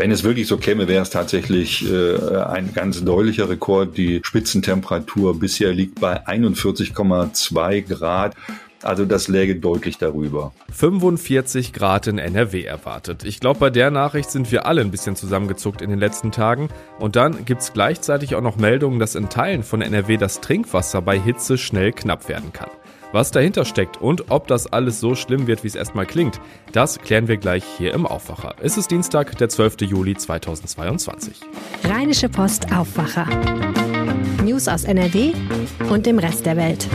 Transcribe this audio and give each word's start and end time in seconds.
Wenn 0.00 0.12
es 0.12 0.24
wirklich 0.24 0.46
so 0.46 0.56
käme, 0.56 0.88
wäre 0.88 1.02
es 1.02 1.10
tatsächlich 1.10 1.86
äh, 1.86 2.16
ein 2.38 2.72
ganz 2.72 3.04
deutlicher 3.04 3.50
Rekord. 3.50 3.98
Die 3.98 4.22
Spitzentemperatur 4.24 5.38
bisher 5.38 5.74
liegt 5.74 6.00
bei 6.00 6.26
41,2 6.26 7.82
Grad. 7.82 8.34
Also 8.80 9.04
das 9.04 9.28
läge 9.28 9.56
deutlich 9.56 9.98
darüber. 9.98 10.54
45 10.72 11.74
Grad 11.74 12.06
in 12.06 12.16
NRW 12.16 12.64
erwartet. 12.64 13.24
Ich 13.24 13.40
glaube, 13.40 13.60
bei 13.60 13.68
der 13.68 13.90
Nachricht 13.90 14.30
sind 14.30 14.50
wir 14.50 14.64
alle 14.64 14.80
ein 14.80 14.90
bisschen 14.90 15.16
zusammengezuckt 15.16 15.82
in 15.82 15.90
den 15.90 15.98
letzten 15.98 16.32
Tagen. 16.32 16.70
Und 16.98 17.16
dann 17.16 17.44
gibt 17.44 17.60
es 17.60 17.74
gleichzeitig 17.74 18.34
auch 18.34 18.40
noch 18.40 18.56
Meldungen, 18.56 19.00
dass 19.00 19.14
in 19.14 19.28
Teilen 19.28 19.62
von 19.62 19.82
NRW 19.82 20.16
das 20.16 20.40
Trinkwasser 20.40 21.02
bei 21.02 21.20
Hitze 21.20 21.58
schnell 21.58 21.92
knapp 21.92 22.26
werden 22.30 22.54
kann. 22.54 22.70
Was 23.12 23.32
dahinter 23.32 23.64
steckt 23.64 24.00
und 24.00 24.30
ob 24.30 24.46
das 24.46 24.72
alles 24.72 25.00
so 25.00 25.16
schlimm 25.16 25.48
wird, 25.48 25.64
wie 25.64 25.68
es 25.68 25.74
erstmal 25.74 26.06
klingt, 26.06 26.40
das 26.72 27.00
klären 27.00 27.26
wir 27.26 27.38
gleich 27.38 27.64
hier 27.76 27.92
im 27.92 28.06
Aufwacher. 28.06 28.54
Es 28.62 28.76
ist 28.76 28.90
Dienstag, 28.90 29.36
der 29.38 29.48
12. 29.48 29.80
Juli 29.82 30.16
2022. 30.16 31.40
Rheinische 31.84 32.28
Post 32.28 32.72
Aufwacher. 32.72 33.26
News 34.44 34.68
aus 34.68 34.84
NRW 34.84 35.32
und 35.90 36.06
dem 36.06 36.20
Rest 36.20 36.46
der 36.46 36.56
Welt. 36.56 36.88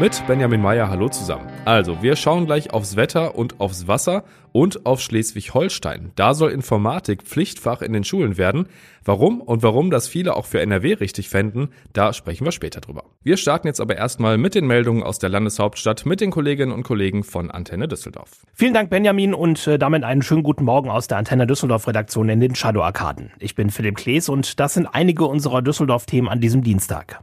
Mit 0.00 0.26
Benjamin 0.26 0.60
Meyer, 0.60 0.90
hallo 0.90 1.08
zusammen. 1.08 1.46
Also, 1.64 2.02
wir 2.02 2.16
schauen 2.16 2.46
gleich 2.46 2.72
aufs 2.72 2.96
Wetter 2.96 3.36
und 3.36 3.60
aufs 3.60 3.86
Wasser 3.86 4.24
und 4.50 4.86
auf 4.86 5.00
Schleswig-Holstein. 5.00 6.10
Da 6.16 6.34
soll 6.34 6.50
Informatik 6.50 7.22
Pflichtfach 7.22 7.80
in 7.80 7.92
den 7.92 8.02
Schulen 8.02 8.36
werden. 8.36 8.66
Warum 9.04 9.40
und 9.40 9.62
warum 9.62 9.92
das 9.92 10.08
viele 10.08 10.34
auch 10.34 10.46
für 10.46 10.60
NRW 10.60 10.94
richtig 10.94 11.28
fänden, 11.28 11.68
da 11.92 12.12
sprechen 12.12 12.44
wir 12.44 12.50
später 12.50 12.80
drüber. 12.80 13.04
Wir 13.22 13.36
starten 13.36 13.68
jetzt 13.68 13.80
aber 13.80 13.96
erstmal 13.96 14.36
mit 14.36 14.56
den 14.56 14.66
Meldungen 14.66 15.04
aus 15.04 15.20
der 15.20 15.30
Landeshauptstadt 15.30 16.06
mit 16.06 16.20
den 16.20 16.32
Kolleginnen 16.32 16.72
und 16.72 16.82
Kollegen 16.82 17.22
von 17.22 17.52
Antenne 17.52 17.86
Düsseldorf. 17.86 18.30
Vielen 18.52 18.74
Dank, 18.74 18.90
Benjamin, 18.90 19.32
und 19.32 19.64
äh, 19.68 19.78
damit 19.78 20.02
einen 20.02 20.22
schönen 20.22 20.42
guten 20.42 20.64
Morgen 20.64 20.90
aus 20.90 21.06
der 21.06 21.18
Antenne 21.18 21.46
Düsseldorf 21.46 21.86
Redaktion 21.86 22.28
in 22.28 22.40
den 22.40 22.56
Shadow 22.56 22.82
Arkaden. 22.82 23.30
Ich 23.38 23.54
bin 23.54 23.70
Philipp 23.70 23.94
Klees 23.94 24.28
und 24.28 24.58
das 24.58 24.74
sind 24.74 24.88
einige 24.88 25.24
unserer 25.26 25.62
Düsseldorf-Themen 25.62 26.28
an 26.28 26.40
diesem 26.40 26.64
Dienstag. 26.64 27.22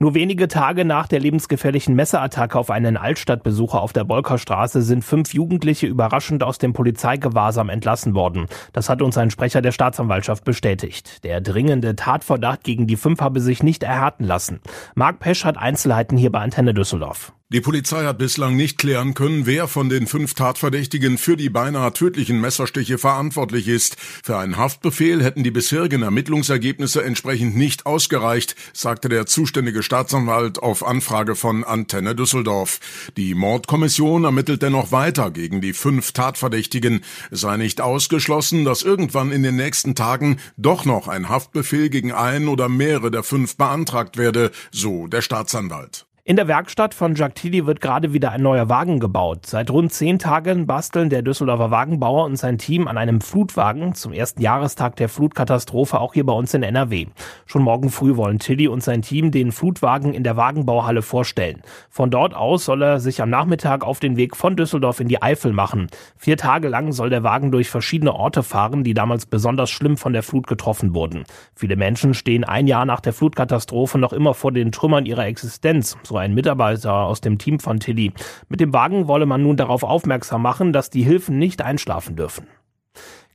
Nur 0.00 0.14
wenige 0.14 0.46
Tage 0.46 0.84
nach 0.84 1.08
der 1.08 1.18
lebensgefährlichen 1.18 1.96
Messerattacke 1.96 2.56
auf 2.56 2.70
einen 2.70 2.96
Altstadtbesucher 2.96 3.80
auf 3.82 3.92
der 3.92 4.04
Bolkerstraße 4.04 4.82
sind 4.82 5.02
fünf 5.02 5.34
Jugendliche 5.34 5.88
überraschend 5.88 6.44
aus 6.44 6.58
dem 6.58 6.72
Polizeigewahrsam 6.72 7.68
entlassen 7.68 8.14
worden. 8.14 8.46
Das 8.72 8.88
hat 8.88 9.02
uns 9.02 9.18
ein 9.18 9.32
Sprecher 9.32 9.60
der 9.60 9.72
Staatsanwaltschaft 9.72 10.44
bestätigt. 10.44 11.24
Der 11.24 11.40
dringende 11.40 11.96
Tatverdacht 11.96 12.62
gegen 12.62 12.86
die 12.86 12.96
fünf 12.96 13.20
habe 13.20 13.40
sich 13.40 13.64
nicht 13.64 13.82
erhärten 13.82 14.22
lassen. 14.22 14.60
Marc 14.94 15.18
Pesch 15.18 15.44
hat 15.44 15.58
Einzelheiten 15.58 16.16
hier 16.16 16.30
bei 16.30 16.38
Antenne 16.38 16.74
Düsseldorf. 16.74 17.32
Die 17.50 17.62
Polizei 17.62 18.04
hat 18.04 18.18
bislang 18.18 18.56
nicht 18.56 18.76
klären 18.76 19.14
können, 19.14 19.46
wer 19.46 19.68
von 19.68 19.88
den 19.88 20.06
fünf 20.06 20.34
Tatverdächtigen 20.34 21.16
für 21.16 21.34
die 21.34 21.48
beinahe 21.48 21.94
tödlichen 21.94 22.42
Messerstiche 22.42 22.98
verantwortlich 22.98 23.68
ist. 23.68 23.96
Für 23.98 24.36
einen 24.36 24.58
Haftbefehl 24.58 25.24
hätten 25.24 25.44
die 25.44 25.50
bisherigen 25.50 26.02
Ermittlungsergebnisse 26.02 27.02
entsprechend 27.02 27.56
nicht 27.56 27.86
ausgereicht, 27.86 28.54
sagte 28.74 29.08
der 29.08 29.24
zuständige 29.24 29.82
Staatsanwalt 29.82 30.58
auf 30.58 30.86
Anfrage 30.86 31.36
von 31.36 31.64
Antenne 31.64 32.14
Düsseldorf. 32.14 32.80
Die 33.16 33.34
Mordkommission 33.34 34.24
ermittelt 34.24 34.60
dennoch 34.60 34.92
weiter 34.92 35.30
gegen 35.30 35.62
die 35.62 35.72
fünf 35.72 36.12
Tatverdächtigen. 36.12 37.00
Es 37.30 37.40
sei 37.40 37.56
nicht 37.56 37.80
ausgeschlossen, 37.80 38.66
dass 38.66 38.82
irgendwann 38.82 39.32
in 39.32 39.42
den 39.42 39.56
nächsten 39.56 39.94
Tagen 39.94 40.38
doch 40.58 40.84
noch 40.84 41.08
ein 41.08 41.30
Haftbefehl 41.30 41.88
gegen 41.88 42.12
einen 42.12 42.48
oder 42.48 42.68
mehrere 42.68 43.10
der 43.10 43.22
fünf 43.22 43.56
beantragt 43.56 44.18
werde, 44.18 44.50
so 44.70 45.06
der 45.06 45.22
Staatsanwalt. 45.22 46.07
In 46.28 46.36
der 46.36 46.46
Werkstatt 46.46 46.92
von 46.92 47.14
Jacques 47.14 47.40
Tilly 47.40 47.64
wird 47.64 47.80
gerade 47.80 48.12
wieder 48.12 48.32
ein 48.32 48.42
neuer 48.42 48.68
Wagen 48.68 49.00
gebaut. 49.00 49.46
Seit 49.46 49.70
rund 49.70 49.94
zehn 49.94 50.18
Tagen 50.18 50.66
basteln 50.66 51.08
der 51.08 51.22
Düsseldorfer 51.22 51.70
Wagenbauer 51.70 52.26
und 52.26 52.36
sein 52.36 52.58
Team 52.58 52.86
an 52.86 52.98
einem 52.98 53.22
Flutwagen 53.22 53.94
zum 53.94 54.12
ersten 54.12 54.42
Jahrestag 54.42 54.96
der 54.96 55.08
Flutkatastrophe 55.08 55.98
auch 55.98 56.12
hier 56.12 56.26
bei 56.26 56.34
uns 56.34 56.52
in 56.52 56.62
NRW. 56.62 57.06
Schon 57.46 57.62
morgen 57.62 57.88
früh 57.88 58.16
wollen 58.16 58.40
Tilly 58.40 58.68
und 58.68 58.82
sein 58.82 59.00
Team 59.00 59.30
den 59.30 59.52
Flutwagen 59.52 60.12
in 60.12 60.22
der 60.22 60.36
Wagenbauhalle 60.36 61.00
vorstellen. 61.00 61.62
Von 61.88 62.10
dort 62.10 62.34
aus 62.34 62.66
soll 62.66 62.82
er 62.82 63.00
sich 63.00 63.22
am 63.22 63.30
Nachmittag 63.30 63.82
auf 63.82 63.98
den 63.98 64.18
Weg 64.18 64.36
von 64.36 64.54
Düsseldorf 64.54 65.00
in 65.00 65.08
die 65.08 65.22
Eifel 65.22 65.54
machen. 65.54 65.86
Vier 66.18 66.36
Tage 66.36 66.68
lang 66.68 66.92
soll 66.92 67.08
der 67.08 67.22
Wagen 67.22 67.50
durch 67.52 67.70
verschiedene 67.70 68.12
Orte 68.12 68.42
fahren, 68.42 68.84
die 68.84 68.92
damals 68.92 69.24
besonders 69.24 69.70
schlimm 69.70 69.96
von 69.96 70.12
der 70.12 70.22
Flut 70.22 70.46
getroffen 70.46 70.92
wurden. 70.92 71.24
Viele 71.54 71.76
Menschen 71.76 72.12
stehen 72.12 72.44
ein 72.44 72.66
Jahr 72.66 72.84
nach 72.84 73.00
der 73.00 73.14
Flutkatastrophe 73.14 73.96
noch 73.96 74.12
immer 74.12 74.34
vor 74.34 74.52
den 74.52 74.72
Trümmern 74.72 75.06
ihrer 75.06 75.24
Existenz. 75.24 75.96
So 76.02 76.17
ein 76.18 76.34
Mitarbeiter 76.34 76.92
aus 76.92 77.20
dem 77.20 77.38
Team 77.38 77.60
von 77.60 77.80
Tilly. 77.80 78.12
Mit 78.48 78.60
dem 78.60 78.72
Wagen 78.72 79.08
wolle 79.08 79.26
man 79.26 79.42
nun 79.42 79.56
darauf 79.56 79.82
aufmerksam 79.82 80.42
machen, 80.42 80.72
dass 80.72 80.90
die 80.90 81.02
Hilfen 81.02 81.38
nicht 81.38 81.62
einschlafen 81.62 82.16
dürfen. 82.16 82.46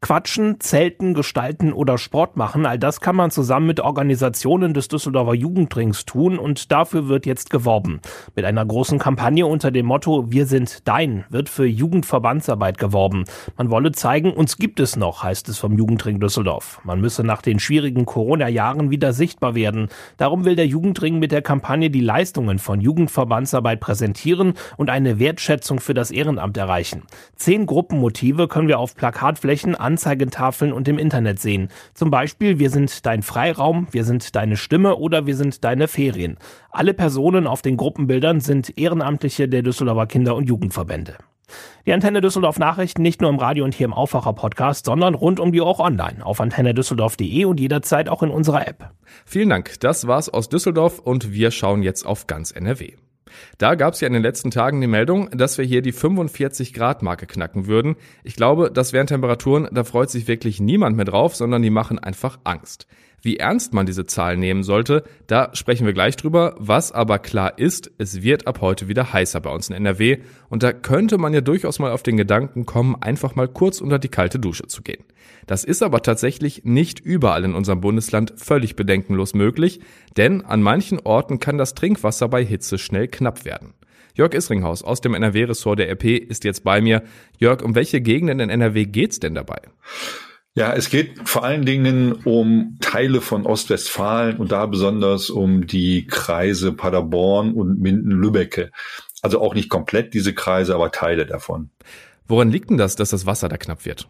Quatschen, 0.03 0.59
Zelten, 0.59 1.13
Gestalten 1.13 1.71
oder 1.71 1.97
Sport 1.97 2.35
machen, 2.35 2.65
all 2.65 2.77
das 2.77 2.99
kann 2.99 3.15
man 3.15 3.31
zusammen 3.31 3.67
mit 3.67 3.79
Organisationen 3.79 4.73
des 4.73 4.89
Düsseldorfer 4.89 5.33
Jugendrings 5.33 6.03
tun 6.03 6.37
und 6.37 6.73
dafür 6.73 7.07
wird 7.07 7.25
jetzt 7.25 7.49
geworben. 7.49 8.01
Mit 8.35 8.43
einer 8.43 8.65
großen 8.65 8.99
Kampagne 8.99 9.45
unter 9.45 9.71
dem 9.71 9.85
Motto 9.85 10.29
Wir 10.29 10.45
sind 10.45 10.85
dein 10.89 11.23
wird 11.29 11.47
für 11.47 11.65
Jugendverbandsarbeit 11.65 12.79
geworben. 12.79 13.23
Man 13.55 13.71
wolle 13.71 13.93
zeigen, 13.93 14.33
uns 14.33 14.57
gibt 14.57 14.81
es 14.81 14.97
noch, 14.97 15.23
heißt 15.23 15.47
es 15.47 15.57
vom 15.57 15.77
Jugendring 15.77 16.19
Düsseldorf. 16.19 16.81
Man 16.83 16.99
müsse 16.99 17.23
nach 17.23 17.41
den 17.41 17.59
schwierigen 17.59 18.05
Corona-Jahren 18.05 18.91
wieder 18.91 19.13
sichtbar 19.13 19.55
werden. 19.55 19.87
Darum 20.17 20.43
will 20.43 20.57
der 20.57 20.67
Jugendring 20.67 21.17
mit 21.17 21.31
der 21.31 21.41
Kampagne 21.41 21.89
die 21.89 22.01
Leistungen 22.01 22.59
von 22.59 22.81
Jugendverbandsarbeit 22.81 23.79
präsentieren 23.79 24.55
und 24.75 24.89
eine 24.89 25.17
Wertschätzung 25.17 25.79
für 25.79 25.93
das 25.93 26.11
Ehrenamt 26.11 26.57
erreichen. 26.57 27.03
Zehn 27.37 27.65
Gruppenmotive 27.65 28.49
können 28.49 28.67
wir 28.67 28.79
auf 28.79 28.97
Plakatflächen 28.97 29.75
an 29.75 29.92
Anzeigetafeln 29.93 30.73
und 30.73 30.87
im 30.87 30.97
Internet 30.97 31.39
sehen. 31.39 31.69
Zum 31.93 32.09
Beispiel 32.09 32.57
Wir 32.57 32.71
sind 32.71 33.05
dein 33.05 33.21
Freiraum, 33.21 33.87
wir 33.91 34.03
sind 34.03 34.35
deine 34.35 34.57
Stimme 34.57 34.95
oder 34.95 35.27
wir 35.27 35.35
sind 35.35 35.63
deine 35.63 35.87
Ferien. 35.87 36.37
Alle 36.71 36.93
Personen 36.95 37.45
auf 37.45 37.61
den 37.61 37.77
Gruppenbildern 37.77 38.39
sind 38.39 38.77
Ehrenamtliche 38.77 39.47
der 39.47 39.61
Düsseldorfer 39.61 40.07
Kinder- 40.07 40.35
und 40.35 40.49
Jugendverbände. 40.49 41.17
Die 41.85 41.93
Antenne 41.93 42.21
Düsseldorf 42.21 42.57
Nachrichten 42.57 43.03
nicht 43.03 43.21
nur 43.21 43.29
im 43.29 43.37
Radio 43.37 43.65
und 43.65 43.75
hier 43.75 43.85
im 43.85 43.93
Aufwacher 43.93 44.33
Podcast, 44.33 44.85
sondern 44.85 45.13
rund 45.13 45.39
um 45.39 45.51
die 45.51 45.61
auch 45.61 45.79
online 45.79 46.25
auf 46.25 46.41
antennedüsseldorf.de 46.41 47.45
und 47.45 47.59
jederzeit 47.59 48.09
auch 48.09 48.23
in 48.23 48.31
unserer 48.31 48.67
App. 48.67 48.89
Vielen 49.25 49.49
Dank. 49.49 49.79
Das 49.81 50.07
war's 50.07 50.29
aus 50.29 50.49
Düsseldorf 50.49 50.97
und 50.97 51.33
wir 51.33 51.51
schauen 51.51 51.83
jetzt 51.83 52.05
auf 52.05 52.25
ganz 52.25 52.51
NRW. 52.51 52.93
Da 53.57 53.75
gab 53.75 53.93
es 53.93 54.01
ja 54.01 54.07
in 54.07 54.13
den 54.13 54.23
letzten 54.23 54.51
Tagen 54.51 54.81
die 54.81 54.87
Meldung, 54.87 55.29
dass 55.31 55.57
wir 55.57 55.65
hier 55.65 55.81
die 55.81 55.91
45 55.91 56.73
Grad 56.73 57.01
Marke 57.01 57.25
knacken 57.25 57.67
würden. 57.67 57.95
Ich 58.23 58.35
glaube, 58.35 58.71
das 58.71 58.93
wären 58.93 59.07
Temperaturen, 59.07 59.67
da 59.71 59.83
freut 59.83 60.09
sich 60.09 60.27
wirklich 60.27 60.59
niemand 60.59 60.95
mehr 60.95 61.05
drauf, 61.05 61.35
sondern 61.35 61.61
die 61.61 61.69
machen 61.69 61.99
einfach 61.99 62.39
Angst. 62.43 62.87
Wie 63.25 63.37
ernst 63.37 63.73
man 63.73 63.85
diese 63.85 64.05
Zahl 64.05 64.35
nehmen 64.35 64.63
sollte, 64.63 65.05
da 65.27 65.49
sprechen 65.53 65.85
wir 65.85 65.93
gleich 65.93 66.17
drüber. 66.17 66.55
Was 66.59 66.91
aber 66.91 67.19
klar 67.19 67.57
ist, 67.57 67.89
es 67.97 68.21
wird 68.21 68.47
ab 68.47 68.59
heute 68.59 68.89
wieder 68.89 69.13
heißer 69.13 69.39
bei 69.39 69.49
uns 69.49 69.69
in 69.69 69.75
NRW 69.77 70.17
und 70.49 70.61
da 70.61 70.73
könnte 70.73 71.17
man 71.17 71.33
ja 71.33 71.39
durchaus 71.39 71.79
mal 71.79 71.93
auf 71.93 72.03
den 72.03 72.17
Gedanken 72.17 72.65
kommen, 72.65 72.97
einfach 73.01 73.35
mal 73.35 73.47
kurz 73.47 73.79
unter 73.79 73.97
die 73.97 74.09
kalte 74.09 74.39
Dusche 74.39 74.67
zu 74.67 74.81
gehen. 74.81 75.05
Das 75.47 75.63
ist 75.63 75.81
aber 75.83 76.01
tatsächlich 76.01 76.65
nicht 76.65 76.99
überall 76.99 77.45
in 77.45 77.55
unserem 77.55 77.79
Bundesland 77.79 78.33
völlig 78.35 78.75
bedenkenlos 78.75 79.33
möglich, 79.33 79.79
denn 80.17 80.43
an 80.43 80.61
manchen 80.61 80.99
Orten 80.99 81.39
kann 81.39 81.57
das 81.57 81.75
Trinkwasser 81.75 82.27
bei 82.27 82.43
Hitze 82.43 82.77
schnell 82.77 83.07
knapp 83.07 83.45
werden. 83.45 83.73
Jörg 84.15 84.33
Isringhaus 84.33 84.83
aus 84.83 84.99
dem 84.99 85.13
NRW-Ressort 85.13 85.79
der 85.79 85.89
RP 85.89 86.17
ist 86.17 86.43
jetzt 86.43 86.65
bei 86.65 86.81
mir. 86.81 87.03
Jörg, 87.39 87.63
um 87.63 87.73
welche 87.73 88.01
Gegenden 88.01 88.41
in 88.41 88.49
NRW 88.49 88.85
geht's 88.85 89.21
denn 89.21 89.33
dabei? 89.33 89.61
Ja, 90.55 90.73
es 90.73 90.89
geht 90.89 91.27
vor 91.27 91.43
allen 91.43 91.65
Dingen 91.65 92.13
um 92.25 92.77
Teile 92.79 93.21
von 93.21 93.47
Ostwestfalen 93.47 94.37
und 94.37 94.51
da 94.51 94.67
besonders 94.67 95.31
um 95.31 95.65
die 95.65 96.05
Kreise 96.05 96.73
Paderborn 96.73 97.53
und 97.53 97.79
Minden-Lübbecke. 97.79 98.71
Also 99.23 99.41
auch 99.41 99.55
nicht 99.55 99.69
komplett 99.69 100.13
diese 100.13 100.33
Kreise, 100.35 100.75
aber 100.75 100.91
Teile 100.91 101.25
davon. 101.25 101.71
Woran 102.27 102.51
liegt 102.51 102.69
denn 102.69 102.77
das, 102.77 102.95
dass 102.95 103.09
das 103.09 103.25
Wasser 103.25 103.49
da 103.49 103.57
knapp 103.57 103.85
wird? 103.85 104.07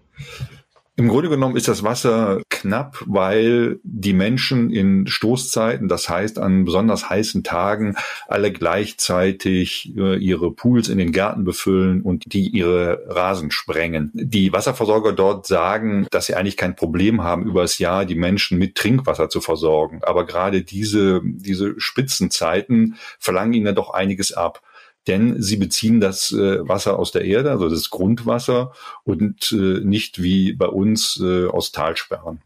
Im 0.96 1.08
Grunde 1.08 1.30
genommen 1.30 1.56
ist 1.56 1.68
das 1.68 1.82
Wasser 1.84 2.42
knapp, 2.50 3.04
weil 3.08 3.80
die 3.84 4.14
Menschen 4.14 4.70
in 4.70 5.08
Stoßzeiten, 5.08 5.88
das 5.88 6.08
heißt 6.08 6.38
an 6.38 6.66
besonders 6.66 7.10
heißen 7.10 7.44
Tagen, 7.44 7.96
alle 8.28 8.52
gleichzeitig 8.52 9.92
äh, 9.98 10.18
ihre 10.18 10.52
Pools 10.52 10.90
in 10.90 11.00
den 11.00 11.12
Gärten 11.12 11.46
befüllen 11.46 12.04
und 12.04 12.32
die 12.32 12.48
ihre 12.48 13.04
Rasen 13.08 13.50
sprengen. 13.50 14.12
Die 14.14 14.54
Wasserversorger 14.54 15.14
dort 15.14 15.48
sagen, 15.48 16.06
dass 16.12 16.28
sie 16.28 16.36
eigentlich 16.36 16.58
kein 16.58 16.76
Problem 16.76 17.24
haben, 17.24 17.48
über 17.48 17.64
das 17.64 17.80
Jahr 17.80 18.06
die 18.06 18.14
Menschen 18.14 18.60
mit 18.60 18.76
Trinkwasser 18.76 19.30
zu 19.30 19.42
versorgen. 19.42 20.02
Aber 20.04 20.28
gerade 20.28 20.62
diese, 20.62 21.22
diese 21.24 21.74
Spitzenzeiten 21.80 22.98
verlangen 23.18 23.54
ihnen 23.54 23.74
doch 23.74 23.96
einiges 23.96 24.32
ab 24.32 24.62
denn 25.08 25.42
sie 25.42 25.58
beziehen 25.58 26.00
das 26.00 26.32
äh, 26.32 26.68
Wasser 26.68 26.98
aus 26.98 27.12
der 27.12 27.26
Erde, 27.26 27.52
also 27.52 27.70
das 27.70 27.90
Grundwasser 27.90 28.72
und 29.04 29.52
äh, 29.52 29.82
nicht 29.84 30.22
wie 30.22 30.54
bei 30.54 30.68
uns 30.68 31.20
äh, 31.22 31.48
aus 31.48 31.72
Talsperren. 31.72 32.42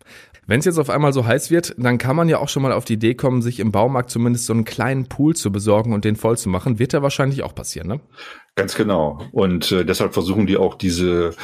Wenn 0.48 0.60
es 0.60 0.66
jetzt 0.66 0.80
auf 0.80 0.90
einmal 0.90 1.12
so 1.12 1.26
heiß 1.26 1.52
wird, 1.52 1.76
dann 1.78 1.98
kann 1.98 2.16
man 2.16 2.30
ja 2.30 2.40
auch 2.40 2.48
schon 2.48 2.64
mal 2.64 2.72
auf 2.72 2.86
die 2.86 2.94
Idee 2.94 3.16
kommen, 3.16 3.42
sich 3.42 3.60
im 3.60 3.74
Baumarkt 3.74 4.10
zumindest 4.10 4.46
so 4.46 4.54
einen 4.54 4.64
kleinen 4.64 5.08
Pool 5.08 5.36
zu 5.36 5.52
besorgen 5.52 5.94
und 5.94 6.06
den 6.06 6.16
voll 6.16 6.38
zu 6.38 6.48
machen. 6.48 6.80
Wird 6.80 6.94
ja 6.94 7.02
wahrscheinlich 7.02 7.44
auch 7.44 7.54
passieren, 7.54 7.88
ne? 7.88 8.00
Ganz 8.56 8.74
genau. 8.76 9.22
Und 9.34 9.72
äh, 9.74 9.86
deshalb 9.86 10.14
versuchen 10.14 10.48
die 10.48 10.56
auch 10.56 10.76
diese 10.76 11.36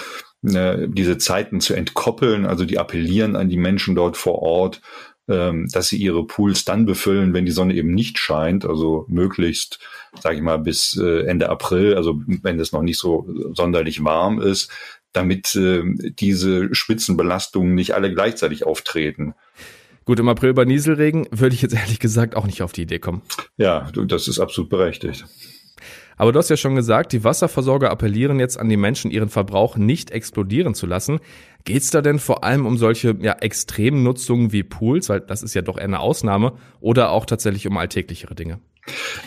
äh, 0.44 0.88
diese 0.90 1.18
Zeiten 1.18 1.62
zu 1.62 1.74
entkoppeln. 1.74 2.46
Also 2.46 2.66
die 2.66 2.78
appellieren 2.78 3.36
an 3.36 3.50
die 3.50 3.58
Menschen 3.58 3.96
dort 3.96 4.18
vor 4.18 4.42
Ort, 4.42 4.82
ähm, 5.28 5.68
dass 5.72 5.88
sie 5.88 5.98
ihre 5.98 6.26
Pools 6.26 6.66
dann 6.66 6.86
befüllen, 6.86 7.34
wenn 7.34 7.46
die 7.46 7.52
Sonne 7.52 7.76
eben 7.76 7.94
nicht 7.94 8.20
scheint, 8.20 8.66
also 8.66 9.06
möglichst, 9.08 9.80
sage 10.20 10.36
ich 10.36 10.42
mal, 10.42 10.58
bis 10.58 10.98
äh, 10.98 11.26
Ende 11.26 11.50
April, 11.50 11.96
also 11.96 12.22
wenn 12.26 12.60
es 12.60 12.72
noch 12.72 12.82
nicht 12.82 13.00
so 13.00 13.28
sonderlich 13.54 14.04
warm 14.04 14.42
ist, 14.42 14.70
damit 15.14 15.56
äh, 15.56 15.84
diese 16.20 16.74
Spitzenbelastungen 16.74 17.76
nicht 17.76 17.96
alle 17.96 18.14
gleichzeitig 18.14 18.66
auftreten. 18.66 19.34
Gut, 20.06 20.20
im 20.20 20.28
April 20.28 20.54
bei 20.54 20.66
Nieselregen 20.66 21.28
würde 21.32 21.56
ich 21.56 21.62
jetzt 21.62 21.76
ehrlich 21.76 22.00
gesagt 22.00 22.36
auch 22.36 22.46
nicht 22.46 22.62
auf 22.62 22.74
die 22.74 22.82
Idee 22.82 23.00
kommen. 23.00 23.22
Ja, 23.56 23.90
das 23.94 24.28
ist 24.28 24.40
absolut 24.40 24.70
berechtigt. 24.70 25.26
Aber 26.18 26.32
du 26.32 26.40
hast 26.40 26.50
ja 26.50 26.58
schon 26.58 26.76
gesagt, 26.76 27.12
die 27.14 27.24
Wasserversorger 27.24 27.90
appellieren 27.90 28.40
jetzt 28.40 28.60
an 28.60 28.70
die 28.70 28.78
Menschen, 28.78 29.12
ihren 29.12 29.30
Verbrauch 29.30 29.78
nicht 29.78 30.12
explodieren 30.12 30.74
zu 30.76 30.86
lassen. 30.86 31.20
Geht's 31.66 31.92
da 31.92 32.02
denn 32.02 32.20
vor 32.20 32.44
allem 32.44 32.66
um 32.66 32.78
solche 32.78 33.16
ja, 33.22 33.34
extremen 33.34 34.04
Nutzungen 34.04 34.52
wie 34.52 34.64
Pools, 34.64 35.10
weil 35.10 35.22
das 35.22 35.44
ist 35.44 35.54
ja 35.54 35.62
doch 35.62 35.78
eher 35.78 35.86
eine 35.86 36.00
Ausnahme, 36.00 36.54
oder 36.82 37.12
auch 37.12 37.26
tatsächlich 37.26 37.68
um 37.68 37.78
alltäglichere 37.78 38.36
Dinge? 38.36 38.60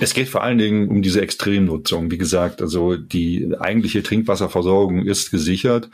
Es 0.01 0.13
geht 0.13 0.29
vor 0.29 0.43
allen 0.43 0.59
Dingen 0.59 0.89
um 0.89 1.01
diese 1.01 1.23
Extremnutzung. 1.23 2.11
Wie 2.11 2.19
gesagt, 2.19 2.61
also 2.61 2.97
die 2.97 3.55
eigentliche 3.59 4.03
Trinkwasserversorgung 4.03 5.07
ist 5.07 5.31
gesichert. 5.31 5.89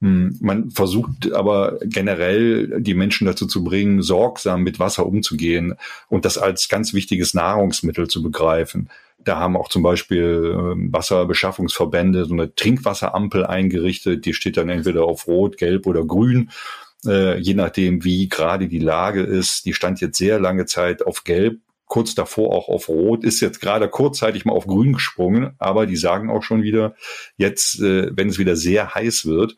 Hm, 0.00 0.36
man 0.40 0.70
versucht 0.70 1.32
aber 1.32 1.78
generell 1.84 2.80
die 2.80 2.94
Menschen 2.94 3.26
dazu 3.26 3.46
zu 3.46 3.62
bringen, 3.62 4.02
sorgsam 4.02 4.62
mit 4.62 4.80
Wasser 4.80 5.06
umzugehen 5.06 5.74
und 6.08 6.24
das 6.24 6.38
als 6.38 6.68
ganz 6.68 6.92
wichtiges 6.92 7.34
Nahrungsmittel 7.34 8.08
zu 8.08 8.20
begreifen. 8.20 8.88
Da 9.24 9.38
haben 9.38 9.56
auch 9.56 9.68
zum 9.68 9.82
Beispiel 9.82 10.54
ähm, 10.54 10.92
Wasserbeschaffungsverbände 10.92 12.24
so 12.26 12.34
eine 12.34 12.54
Trinkwasserampel 12.54 13.46
eingerichtet. 13.46 14.24
Die 14.24 14.34
steht 14.34 14.56
dann 14.56 14.68
entweder 14.68 15.04
auf 15.04 15.26
Rot, 15.26 15.56
Gelb 15.56 15.86
oder 15.86 16.04
Grün, 16.04 16.50
äh, 17.06 17.38
je 17.38 17.54
nachdem, 17.54 18.04
wie 18.04 18.28
gerade 18.28 18.68
die 18.68 18.78
Lage 18.78 19.22
ist. 19.22 19.66
Die 19.66 19.74
stand 19.74 20.00
jetzt 20.00 20.18
sehr 20.18 20.38
lange 20.38 20.66
Zeit 20.66 21.06
auf 21.06 21.24
Gelb, 21.24 21.60
kurz 21.86 22.14
davor 22.14 22.52
auch 22.54 22.68
auf 22.68 22.88
Rot, 22.88 23.24
ist 23.24 23.40
jetzt 23.40 23.60
gerade 23.60 23.88
kurzzeitig 23.88 24.44
mal 24.44 24.52
auf 24.52 24.66
Grün 24.66 24.94
gesprungen, 24.94 25.54
aber 25.58 25.86
die 25.86 25.96
sagen 25.96 26.30
auch 26.30 26.42
schon 26.42 26.62
wieder, 26.62 26.94
jetzt, 27.36 27.80
äh, 27.80 28.10
wenn 28.16 28.28
es 28.28 28.38
wieder 28.38 28.56
sehr 28.56 28.94
heiß 28.94 29.26
wird, 29.26 29.56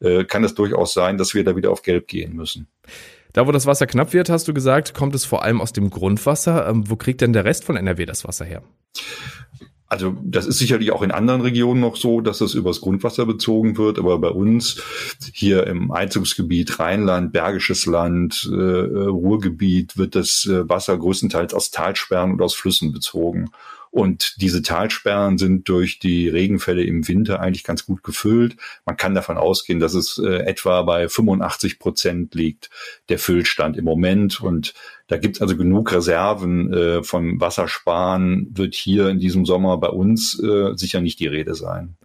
äh, 0.00 0.24
kann 0.24 0.44
es 0.44 0.54
durchaus 0.54 0.92
sein, 0.92 1.18
dass 1.18 1.34
wir 1.34 1.44
da 1.44 1.56
wieder 1.56 1.70
auf 1.70 1.82
Gelb 1.82 2.08
gehen 2.08 2.34
müssen. 2.34 2.68
Da, 3.38 3.46
wo 3.46 3.52
das 3.52 3.66
Wasser 3.66 3.86
knapp 3.86 4.14
wird, 4.14 4.30
hast 4.30 4.48
du 4.48 4.52
gesagt, 4.52 4.94
kommt 4.94 5.14
es 5.14 5.24
vor 5.24 5.44
allem 5.44 5.60
aus 5.60 5.72
dem 5.72 5.90
Grundwasser. 5.90 6.68
Ähm, 6.68 6.90
wo 6.90 6.96
kriegt 6.96 7.20
denn 7.20 7.32
der 7.32 7.44
Rest 7.44 7.62
von 7.62 7.76
NRW 7.76 8.04
das 8.04 8.24
Wasser 8.24 8.44
her? 8.44 8.64
Also 9.86 10.16
das 10.24 10.48
ist 10.48 10.58
sicherlich 10.58 10.90
auch 10.90 11.02
in 11.02 11.12
anderen 11.12 11.42
Regionen 11.42 11.80
noch 11.80 11.94
so, 11.94 12.20
dass 12.20 12.40
es 12.40 12.54
übers 12.54 12.80
Grundwasser 12.80 13.26
bezogen 13.26 13.78
wird, 13.78 14.00
aber 14.00 14.18
bei 14.18 14.30
uns 14.30 14.82
hier 15.32 15.68
im 15.68 15.92
Einzugsgebiet 15.92 16.80
Rheinland, 16.80 17.32
Bergisches 17.32 17.86
Land, 17.86 18.50
äh, 18.52 18.56
Ruhrgebiet 18.56 19.96
wird 19.96 20.16
das 20.16 20.44
äh, 20.50 20.68
Wasser 20.68 20.98
größtenteils 20.98 21.54
aus 21.54 21.70
Talsperren 21.70 22.32
und 22.32 22.42
aus 22.42 22.56
Flüssen 22.56 22.90
bezogen. 22.90 23.50
Und 23.90 24.40
diese 24.40 24.62
Talsperren 24.62 25.38
sind 25.38 25.68
durch 25.68 25.98
die 25.98 26.28
Regenfälle 26.28 26.82
im 26.82 27.06
Winter 27.08 27.40
eigentlich 27.40 27.64
ganz 27.64 27.86
gut 27.86 28.02
gefüllt. 28.02 28.56
Man 28.84 28.96
kann 28.96 29.14
davon 29.14 29.36
ausgehen, 29.36 29.80
dass 29.80 29.94
es 29.94 30.18
äh, 30.18 30.44
etwa 30.44 30.82
bei 30.82 31.08
85 31.08 31.78
Prozent 31.78 32.34
liegt, 32.34 32.70
der 33.08 33.18
Füllstand 33.18 33.76
im 33.76 33.84
Moment. 33.84 34.40
Und 34.40 34.74
da 35.06 35.16
gibt 35.16 35.36
es 35.36 35.42
also 35.42 35.56
genug 35.56 35.92
Reserven 35.92 36.72
äh, 36.72 37.02
von 37.02 37.40
Wassersparen, 37.40 38.48
wird 38.52 38.74
hier 38.74 39.08
in 39.08 39.18
diesem 39.18 39.46
Sommer 39.46 39.78
bei 39.78 39.88
uns 39.88 40.38
äh, 40.42 40.74
sicher 40.74 41.00
nicht 41.00 41.20
die 41.20 41.26
Rede 41.26 41.54
sein. 41.54 41.96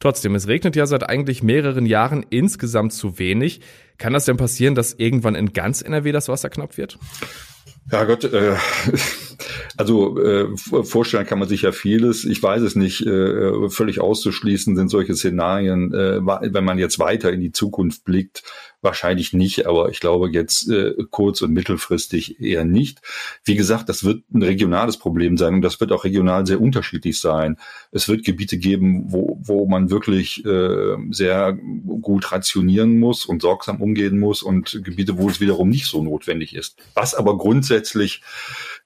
Trotzdem, 0.00 0.34
es 0.34 0.46
regnet 0.46 0.76
ja 0.76 0.86
seit 0.86 1.08
eigentlich 1.08 1.42
mehreren 1.42 1.86
Jahren 1.86 2.24
insgesamt 2.28 2.92
zu 2.92 3.18
wenig. 3.18 3.60
Kann 3.98 4.12
das 4.12 4.26
denn 4.26 4.36
passieren, 4.36 4.74
dass 4.74 4.92
irgendwann 4.94 5.34
in 5.34 5.52
ganz 5.52 5.80
NRW 5.80 6.12
das 6.12 6.28
Wasser 6.28 6.50
knapp 6.50 6.76
wird? 6.76 6.98
Ja 7.90 8.04
Gott, 8.04 8.24
äh, 8.24 8.56
also 9.76 10.18
äh, 10.18 10.56
vorstellen 10.56 11.26
kann 11.26 11.38
man 11.38 11.48
sich 11.48 11.62
ja 11.62 11.72
vieles. 11.72 12.24
Ich 12.24 12.42
weiß 12.42 12.62
es 12.62 12.76
nicht. 12.76 13.06
Äh, 13.06 13.68
völlig 13.68 14.00
auszuschließen 14.00 14.76
sind 14.76 14.88
solche 14.88 15.14
Szenarien, 15.14 15.92
äh, 15.92 16.20
wenn 16.24 16.64
man 16.64 16.78
jetzt 16.78 16.98
weiter 16.98 17.32
in 17.32 17.40
die 17.40 17.52
Zukunft 17.52 18.04
blickt, 18.04 18.42
wahrscheinlich 18.82 19.32
nicht. 19.32 19.66
Aber 19.66 19.90
ich 19.90 20.00
glaube 20.00 20.30
jetzt 20.30 20.70
äh, 20.70 20.94
kurz- 21.10 21.42
und 21.42 21.52
mittelfristig 21.52 22.40
eher 22.40 22.64
nicht. 22.64 23.00
Wie 23.44 23.56
gesagt, 23.56 23.88
das 23.88 24.04
wird 24.04 24.24
ein 24.32 24.42
regionales 24.42 24.96
Problem 24.96 25.36
sein 25.36 25.54
und 25.54 25.62
das 25.62 25.80
wird 25.80 25.92
auch 25.92 26.04
regional 26.04 26.46
sehr 26.46 26.60
unterschiedlich 26.60 27.20
sein. 27.20 27.56
Es 27.92 28.08
wird 28.08 28.24
Gebiete 28.24 28.58
geben, 28.58 29.12
wo, 29.12 29.38
wo 29.42 29.66
man 29.66 29.90
wirklich 29.90 30.44
äh, 30.44 30.96
sehr 31.10 31.52
gut 31.52 32.32
rationieren 32.32 32.98
muss 32.98 33.26
und 33.26 33.42
sorgsam 33.42 33.80
umgehen 33.80 34.18
muss 34.18 34.42
und 34.42 34.80
Gebiete, 34.84 35.18
wo 35.18 35.28
es 35.28 35.40
wiederum 35.40 35.68
nicht 35.68 35.86
so 35.86 36.02
notwendig 36.02 36.54
ist. 36.54 36.76
Was 36.94 37.14
aber 37.14 37.36
grundsätzlich 37.36 37.76
grundsätzlich 37.76 38.22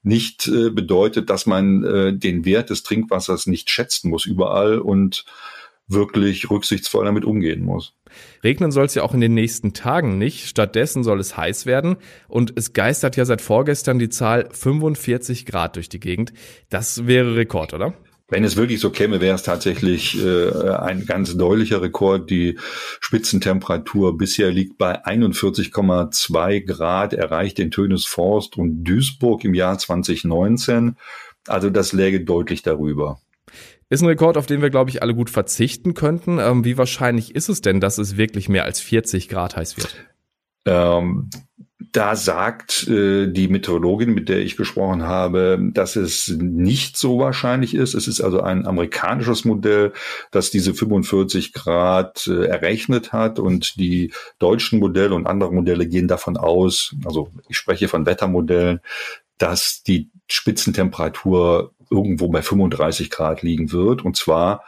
nicht 0.03 0.49
äh, 0.49 0.71
bedeutet, 0.71 1.31
dass 1.31 1.47
man 1.47 1.85
äh, 1.85 2.13
den 2.17 2.45
Wert 2.45 2.71
des 2.71 2.83
Trinkwassers 2.83 3.47
nicht 3.47 3.71
schätzen 3.71 4.11
muss 4.11 4.27
überall 4.27 4.79
und 4.79 5.25
wirklich 5.91 6.51
rücksichtsvoll 6.51 7.05
damit 7.05 7.25
umgehen 7.25 7.65
muss. 7.65 7.95
Regnen 8.43 8.71
soll 8.71 8.87
es 8.87 8.95
ja 8.95 9.03
auch 9.03 9.15
in 9.15 9.21
den 9.21 9.35
nächsten 9.35 9.73
Tagen 9.73 10.19
nicht. 10.19 10.47
Stattdessen 10.47 11.03
soll 11.03 11.21
es 11.21 11.37
heiß 11.37 11.67
werden. 11.67 11.97
Und 12.29 12.53
es 12.57 12.73
geistert 12.73 13.17
ja 13.17 13.25
seit 13.25 13.41
vorgestern 13.41 13.99
die 13.99 14.09
Zahl 14.09 14.49
45 14.53 15.47
Grad 15.47 15.77
durch 15.77 15.89
die 15.89 16.01
Gegend. 16.01 16.33
Das 16.69 17.07
wäre 17.07 17.37
Rekord, 17.37 17.75
oder? 17.75 17.95
Wenn 18.31 18.45
es 18.45 18.57
wirklich 18.57 18.81
so 18.81 18.91
käme, 18.91 19.21
wäre 19.21 19.35
es 19.35 19.43
tatsächlich 19.43 20.17
äh, 20.25 20.51
ein 20.71 21.05
ganz 21.05 21.37
deutlicher 21.37 21.83
Rekord. 21.83 22.31
Die 22.31 22.59
Spitzentemperatur 23.01 24.17
bisher 24.17 24.53
liegt 24.53 24.79
bei 24.79 25.05
41,2 25.05 26.65
Grad, 26.65 27.13
erreicht 27.13 27.59
in 27.59 27.73
Tönesforst 27.73 28.57
und 28.57 28.85
Duisburg 28.85 29.45
im 29.45 29.55
Jahr 29.55 29.79
2019. 29.79 30.97
Also 31.49 31.71
das 31.71 31.93
läge 31.93 32.21
deutlich 32.21 32.63
darüber. 32.63 33.21
Ist 33.89 34.03
ein 34.03 34.07
Rekord, 34.07 34.37
auf 34.37 34.47
den 34.47 34.63
wir, 34.63 34.71
glaube 34.71 34.91
ich, 34.91 35.03
alle 35.03 35.17
gut 35.17 35.31
verzichten 35.31 35.95
könnten. 35.95 36.39
Ähm, 36.39 36.65
wie 36.65 36.79
wahrscheinlich 36.79 37.35
ist 37.35 37.49
es 37.49 37.61
denn, 37.61 37.81
dass 37.81 37.99
es 37.99 38.17
wirklich 38.17 38.49
mehr 38.49 38.65
als 38.65 38.79
40 38.79 39.29
Grad 39.29 39.57
heiß 39.57 39.77
wird? 39.77 39.97
Ähm, 40.65 41.31
da 41.93 42.15
sagt 42.15 42.87
äh, 42.89 43.27
die 43.27 43.49
Meteorologin, 43.49 44.15
mit 44.15 44.29
der 44.29 44.39
ich 44.39 44.57
gesprochen 44.57 45.03
habe, 45.03 45.59
dass 45.73 45.97
es 45.97 46.29
nicht 46.29 46.97
so 46.97 47.19
wahrscheinlich 47.19 47.75
ist. 47.75 47.95
Es 47.95 48.07
ist 48.07 48.21
also 48.21 48.41
ein 48.41 48.67
amerikanisches 48.67 49.45
Modell, 49.45 49.93
das 50.31 50.51
diese 50.51 50.75
45 50.75 51.53
Grad 51.53 52.27
äh, 52.27 52.45
errechnet 52.45 53.13
hat 53.13 53.39
und 53.39 53.77
die 53.77 54.13
deutschen 54.39 54.79
Modelle 54.79 55.15
und 55.15 55.27
andere 55.27 55.53
Modelle 55.53 55.87
gehen 55.87 56.09
davon 56.09 56.37
aus, 56.37 56.95
also 57.05 57.31
ich 57.49 57.57
spreche 57.57 57.89
von 57.89 58.07
Wettermodellen, 58.07 58.81
dass 59.39 59.83
die 59.83 60.11
Spitzentemperatur 60.29 61.73
irgendwo 61.91 62.29
bei 62.29 62.43
35 62.43 63.11
Grad 63.11 63.43
liegen 63.43 63.73
wird 63.73 64.05
und 64.05 64.17
zwar 64.17 64.65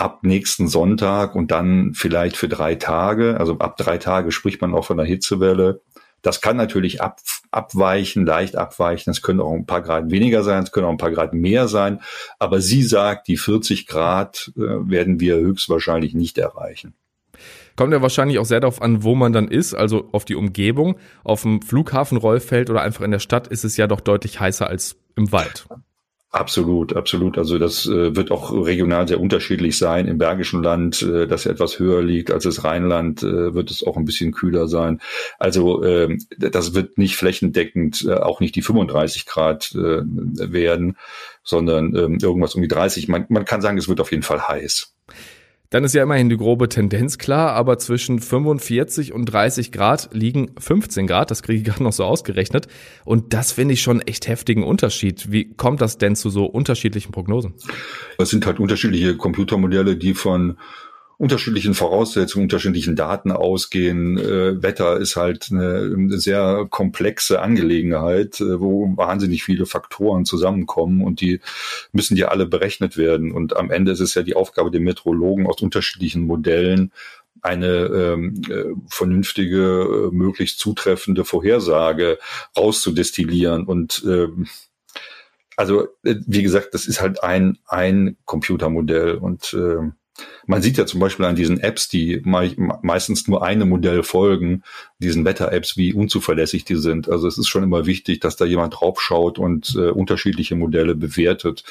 ab 0.00 0.20
nächsten 0.22 0.66
Sonntag 0.66 1.34
und 1.34 1.50
dann 1.50 1.92
vielleicht 1.92 2.36
für 2.36 2.48
drei 2.48 2.74
Tage. 2.74 3.38
Also 3.38 3.58
ab 3.58 3.76
drei 3.76 3.98
Tage 3.98 4.32
spricht 4.32 4.62
man 4.62 4.74
auch 4.74 4.86
von 4.86 4.98
einer 4.98 5.06
Hitzewelle. 5.06 5.82
Das 6.22 6.40
kann 6.40 6.56
natürlich 6.56 7.00
ab, 7.00 7.20
abweichen, 7.50 8.26
leicht 8.26 8.56
abweichen. 8.56 9.10
Es 9.10 9.22
können 9.22 9.40
auch 9.40 9.52
ein 9.52 9.66
paar 9.66 9.82
Grad 9.82 10.10
weniger 10.10 10.42
sein, 10.42 10.62
es 10.62 10.72
können 10.72 10.86
auch 10.86 10.90
ein 10.90 10.98
paar 10.98 11.12
Grad 11.12 11.32
mehr 11.32 11.68
sein. 11.68 12.00
Aber 12.38 12.60
sie 12.60 12.82
sagt, 12.82 13.28
die 13.28 13.36
40 13.36 13.86
Grad 13.86 14.52
äh, 14.56 14.60
werden 14.60 15.20
wir 15.20 15.36
höchstwahrscheinlich 15.36 16.14
nicht 16.14 16.38
erreichen. 16.38 16.94
Kommt 17.76 17.92
ja 17.92 18.02
wahrscheinlich 18.02 18.38
auch 18.38 18.44
sehr 18.44 18.60
darauf 18.60 18.82
an, 18.82 19.02
wo 19.02 19.14
man 19.14 19.32
dann 19.32 19.48
ist, 19.48 19.74
also 19.74 20.08
auf 20.12 20.24
die 20.24 20.34
Umgebung. 20.34 20.98
Auf 21.24 21.42
dem 21.42 21.62
Flughafen 21.62 22.18
Rollfeld 22.18 22.68
oder 22.68 22.82
einfach 22.82 23.04
in 23.04 23.10
der 23.10 23.20
Stadt 23.20 23.48
ist 23.48 23.64
es 23.64 23.76
ja 23.76 23.86
doch 23.86 24.00
deutlich 24.00 24.38
heißer 24.38 24.66
als 24.66 24.96
im 25.16 25.32
Wald. 25.32 25.66
Absolut, 26.32 26.94
absolut. 26.94 27.38
Also 27.38 27.58
das 27.58 27.86
äh, 27.86 28.14
wird 28.14 28.30
auch 28.30 28.52
regional 28.52 29.08
sehr 29.08 29.20
unterschiedlich 29.20 29.76
sein. 29.76 30.06
Im 30.06 30.18
Bergischen 30.18 30.62
Land, 30.62 31.02
äh, 31.02 31.26
das 31.26 31.42
ja 31.42 31.50
etwas 31.50 31.80
höher 31.80 32.02
liegt 32.02 32.30
als 32.30 32.44
das 32.44 32.62
Rheinland, 32.62 33.24
äh, 33.24 33.52
wird 33.52 33.72
es 33.72 33.84
auch 33.84 33.96
ein 33.96 34.04
bisschen 34.04 34.30
kühler 34.30 34.68
sein. 34.68 35.00
Also 35.40 35.82
äh, 35.82 36.16
das 36.38 36.72
wird 36.72 36.98
nicht 36.98 37.16
flächendeckend 37.16 38.04
äh, 38.08 38.14
auch 38.14 38.38
nicht 38.38 38.54
die 38.54 38.62
35 38.62 39.26
Grad 39.26 39.72
äh, 39.74 40.02
werden, 40.04 40.96
sondern 41.42 41.96
äh, 41.96 42.24
irgendwas 42.24 42.54
um 42.54 42.62
die 42.62 42.68
30. 42.68 43.08
Man, 43.08 43.26
man 43.28 43.44
kann 43.44 43.60
sagen, 43.60 43.76
es 43.76 43.88
wird 43.88 44.00
auf 44.00 44.12
jeden 44.12 44.22
Fall 44.22 44.46
heiß. 44.46 44.94
Dann 45.70 45.84
ist 45.84 45.94
ja 45.94 46.02
immerhin 46.02 46.28
die 46.28 46.36
grobe 46.36 46.68
Tendenz 46.68 47.16
klar, 47.16 47.52
aber 47.52 47.78
zwischen 47.78 48.18
45 48.18 49.12
und 49.12 49.26
30 49.26 49.70
Grad 49.70 50.10
liegen 50.12 50.50
15 50.58 51.06
Grad, 51.06 51.30
das 51.30 51.44
kriege 51.44 51.60
ich 51.60 51.64
gerade 51.68 51.84
noch 51.84 51.92
so 51.92 52.04
ausgerechnet. 52.04 52.66
Und 53.04 53.32
das 53.32 53.52
finde 53.52 53.74
ich 53.74 53.80
schon 53.80 54.00
echt 54.00 54.26
heftigen 54.26 54.64
Unterschied. 54.64 55.30
Wie 55.30 55.54
kommt 55.54 55.80
das 55.80 55.96
denn 55.96 56.16
zu 56.16 56.28
so 56.28 56.46
unterschiedlichen 56.46 57.12
Prognosen? 57.12 57.54
Es 58.18 58.30
sind 58.30 58.46
halt 58.46 58.58
unterschiedliche 58.58 59.16
Computermodelle, 59.16 59.96
die 59.96 60.14
von 60.14 60.56
unterschiedlichen 61.20 61.74
Voraussetzungen, 61.74 62.44
unterschiedlichen 62.44 62.96
Daten 62.96 63.30
ausgehen. 63.30 64.16
Äh, 64.16 64.62
Wetter 64.62 64.96
ist 64.96 65.16
halt 65.16 65.48
eine, 65.50 65.94
eine 65.94 66.18
sehr 66.18 66.66
komplexe 66.70 67.42
Angelegenheit, 67.42 68.40
äh, 68.40 68.58
wo 68.58 68.90
wahnsinnig 68.96 69.44
viele 69.44 69.66
Faktoren 69.66 70.24
zusammenkommen 70.24 71.02
und 71.02 71.20
die 71.20 71.40
müssen 71.92 72.16
ja 72.16 72.28
alle 72.28 72.46
berechnet 72.46 72.96
werden. 72.96 73.32
Und 73.32 73.54
am 73.54 73.70
Ende 73.70 73.92
ist 73.92 74.00
es 74.00 74.14
ja 74.14 74.22
die 74.22 74.34
Aufgabe 74.34 74.70
der 74.70 74.80
Meteorologen 74.80 75.46
aus 75.46 75.60
unterschiedlichen 75.60 76.26
Modellen 76.26 76.90
eine 77.42 77.66
ähm, 77.66 78.40
äh, 78.48 78.74
vernünftige, 78.88 80.08
äh, 80.10 80.14
möglichst 80.14 80.58
zutreffende 80.58 81.26
Vorhersage 81.26 82.18
rauszudestillieren. 82.56 83.64
Und 83.64 84.02
ähm, 84.06 84.46
also, 85.54 85.88
äh, 86.02 86.14
wie 86.26 86.42
gesagt, 86.42 86.72
das 86.72 86.86
ist 86.86 87.02
halt 87.02 87.22
ein, 87.22 87.58
ein 87.66 88.16
Computermodell 88.24 89.16
und 89.16 89.52
äh, 89.52 89.90
man 90.46 90.62
sieht 90.62 90.78
ja 90.78 90.86
zum 90.86 91.00
Beispiel 91.00 91.26
an 91.26 91.36
diesen 91.36 91.60
Apps, 91.60 91.88
die 91.88 92.22
meistens 92.24 93.28
nur 93.28 93.44
einem 93.44 93.68
Modell 93.68 94.02
folgen, 94.02 94.62
diesen 94.98 95.24
Wetter-Apps, 95.24 95.76
wie 95.76 95.92
unzuverlässig 95.92 96.64
die 96.64 96.76
sind. 96.76 97.08
Also 97.08 97.28
es 97.28 97.38
ist 97.38 97.48
schon 97.48 97.62
immer 97.62 97.86
wichtig, 97.86 98.20
dass 98.20 98.36
da 98.36 98.44
jemand 98.44 98.80
draufschaut 98.80 99.38
und 99.38 99.74
äh, 99.76 99.90
unterschiedliche 99.90 100.56
Modelle 100.56 100.94
bewertet 100.94 101.64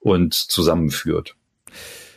und 0.00 0.34
zusammenführt. 0.34 1.34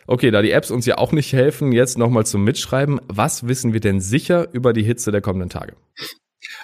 Okay, 0.08 0.32
da 0.32 0.42
die 0.42 0.52
Apps 0.52 0.72
uns 0.72 0.86
ja 0.86 0.98
auch 0.98 1.12
nicht 1.12 1.32
helfen, 1.34 1.72
jetzt 1.72 1.98
nochmal 1.98 2.26
zum 2.26 2.44
Mitschreiben. 2.44 3.00
Was 3.08 3.48
wissen 3.48 3.74
wir 3.74 3.80
denn 3.80 4.02
sicher 4.02 4.48
über 4.52 4.74
die 4.74 4.84
Hitze 4.84 5.12
der 5.12 5.22
kommenden 5.22 5.50
Tage? 5.50 5.76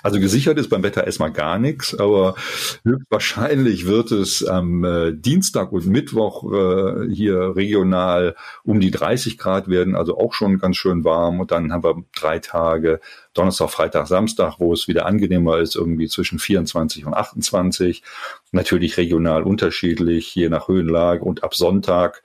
Also 0.04 0.20
gesichert 0.20 0.58
ist 0.58 0.70
beim 0.70 0.84
Wetter 0.84 1.06
erstmal 1.06 1.32
gar 1.32 1.60
nichts, 1.60 1.98
aber 1.98 2.36
höchstwahrscheinlich 2.84 3.88
wird 3.88 4.12
es 4.12 4.46
am 4.46 4.84
äh, 4.84 5.14
Dienstag 5.14 5.72
und 5.72 5.88
Mittwoch 5.88 6.44
äh, 6.52 7.14
hier 7.14 7.56
regional 7.56 8.36
um 8.64 8.80
die 8.80 8.92
30 8.92 9.38
Grad 9.38 9.68
werden, 9.68 9.96
also 9.96 10.18
auch 10.18 10.34
schon 10.34 10.60
ganz 10.60 10.78
schön 10.78 11.04
warm. 11.04 11.40
Und 11.40 11.52
dann 11.52 11.72
haben 11.72 11.84
wir 11.84 12.04
drei 12.16 12.40
Tage, 12.40 13.00
Donnerstag, 13.34 13.70
Freitag, 13.70 14.08
Samstag, 14.08 14.56
wo 14.60 14.74
es 14.74 14.88
wieder 14.88 15.06
angenehmer 15.06 15.60
ist, 15.60 15.76
irgendwie 15.76 16.08
zwischen 16.08 16.40
24 16.40 17.06
und 17.06 17.14
28. 17.14 18.04
Natürlich 18.52 18.98
regional 18.98 19.44
unterschiedlich, 19.44 20.34
je 20.36 20.50
nach 20.50 20.68
Höhenlage. 20.68 21.24
Und 21.24 21.44
ab 21.44 21.56
Sonntag 21.56 22.24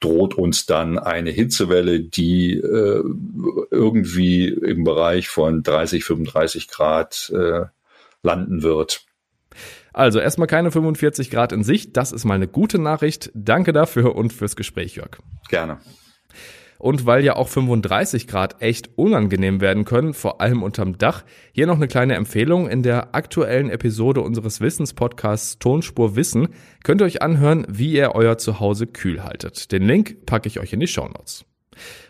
droht 0.00 0.34
uns 0.34 0.66
dann 0.66 0.98
eine 0.98 1.30
Hitzewelle, 1.30 2.00
die 2.00 2.54
äh, 2.54 3.02
irgendwie 3.70 4.48
im 4.48 4.84
Bereich 4.84 5.28
von 5.28 5.62
30, 5.62 6.04
35 6.04 6.68
Grad 6.68 7.32
äh, 7.34 7.66
landen 8.22 8.62
wird. 8.62 9.06
Also 9.92 10.18
erstmal 10.20 10.46
keine 10.46 10.70
45 10.70 11.30
Grad 11.30 11.52
in 11.52 11.64
Sicht, 11.64 11.96
das 11.96 12.12
ist 12.12 12.24
mal 12.24 12.34
eine 12.34 12.48
gute 12.48 12.78
Nachricht. 12.78 13.30
Danke 13.34 13.72
dafür 13.72 14.14
und 14.14 14.32
fürs 14.32 14.54
Gespräch, 14.54 14.96
Jörg. 14.96 15.18
Gerne. 15.48 15.78
Und 16.78 17.06
weil 17.06 17.24
ja 17.24 17.36
auch 17.36 17.48
35 17.48 18.26
Grad 18.26 18.62
echt 18.62 18.90
unangenehm 18.96 19.60
werden 19.60 19.84
können, 19.84 20.14
vor 20.14 20.40
allem 20.40 20.62
unterm 20.62 20.98
Dach, 20.98 21.24
hier 21.52 21.66
noch 21.66 21.76
eine 21.76 21.88
kleine 21.88 22.14
Empfehlung. 22.14 22.68
In 22.68 22.82
der 22.82 23.14
aktuellen 23.14 23.70
Episode 23.70 24.20
unseres 24.20 24.60
Wissenspodcasts 24.60 25.58
Tonspur 25.58 26.16
Wissen 26.16 26.48
könnt 26.84 27.00
ihr 27.00 27.06
euch 27.06 27.22
anhören, 27.22 27.66
wie 27.68 27.92
ihr 27.92 28.14
euer 28.14 28.38
Zuhause 28.38 28.86
kühl 28.86 29.22
haltet. 29.22 29.72
Den 29.72 29.82
Link 29.82 30.26
packe 30.26 30.48
ich 30.48 30.60
euch 30.60 30.72
in 30.72 30.80
die 30.80 30.86
Show 30.86 31.08
Notes. 31.08 31.46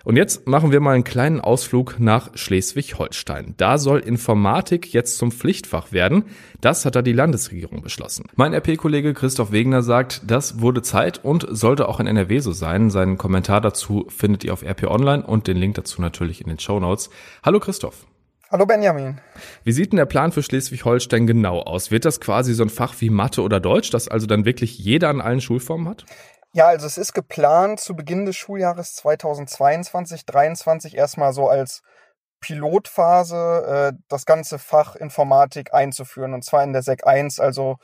Und 0.04 0.16
jetzt 0.16 0.46
machen 0.46 0.73
wir 0.73 0.80
mal 0.80 0.94
einen 0.94 1.04
kleinen 1.04 1.40
Ausflug 1.40 1.99
nach 1.99 2.30
Schleswig-Holstein. 2.35 3.54
Da 3.56 3.78
soll 3.78 4.00
Informatik 4.00 4.92
jetzt 4.92 5.18
zum 5.18 5.32
Pflichtfach 5.32 5.92
werden. 5.92 6.25
Das 6.61 6.85
hat 6.85 6.96
da 6.96 7.02
die 7.02 7.12
Landesregierung 7.12 7.82
beschlossen. 7.82 8.26
Mein 8.37 8.54
RP-Kollege 8.54 9.14
Christoph 9.14 9.52
Wegner 9.52 9.82
sagt, 9.82 10.23
das 10.26 10.61
wurde 10.61 10.82
Zeit 10.82 11.25
und 11.25 11.46
sollte 11.50 11.88
auch 11.88 12.00
in 12.00 12.06
NRW 12.06 12.38
so 12.38 12.52
sein. 12.52 12.90
Seinen 12.90 13.18
Kommentar 13.18 13.61
dazu 13.61 14.06
findet 14.08 14.44
ihr 14.44 14.52
auf 14.52 14.62
RP 14.62 14.85
Online 14.85 15.26
und 15.26 15.46
den 15.46 15.56
Link 15.56 15.75
dazu 15.75 16.00
natürlich 16.00 16.40
in 16.40 16.49
den 16.49 16.58
Show 16.58 16.80
Notes. 16.80 17.11
Hallo 17.42 17.61
Christoph. 17.61 18.06
Hallo 18.49 18.64
Benjamin. 18.64 19.20
Wie 19.64 19.73
sieht 19.73 19.90
denn 19.90 19.96
der 19.96 20.06
Plan 20.06 20.30
für 20.30 20.40
Schleswig-Holstein 20.40 21.26
genau 21.26 21.62
aus? 21.62 21.90
Wird 21.90 22.04
das 22.04 22.20
quasi 22.20 22.54
so 22.54 22.62
ein 22.62 22.68
Fach 22.68 22.94
wie 23.00 23.11
Mathe 23.11 23.42
oder 23.42 23.58
Deutsch, 23.58 23.90
das 23.90 24.06
also 24.06 24.28
dann 24.28 24.44
wirklich 24.44 24.78
jeder 24.78 25.08
an 25.08 25.20
allen 25.20 25.40
Schulformen 25.40 25.88
hat? 25.88 26.04
Ja, 26.56 26.68
also 26.68 26.86
es 26.86 26.96
ist 26.96 27.12
geplant, 27.12 27.80
zu 27.80 27.94
Beginn 27.94 28.25
des 28.25 28.34
Schuljahres 28.34 28.94
2022, 28.94 30.25
2023 30.25 30.96
erstmal 30.96 31.34
so 31.34 31.50
als 31.50 31.82
Pilotphase 32.40 33.92
äh, 33.92 33.98
das 34.08 34.25
ganze 34.25 34.58
Fach 34.58 34.96
Informatik 34.96 35.75
einzuführen. 35.75 36.32
Und 36.32 36.46
zwar 36.46 36.64
in 36.64 36.72
der 36.72 36.80
SEC 36.80 37.06
1, 37.06 37.40
also 37.40 37.76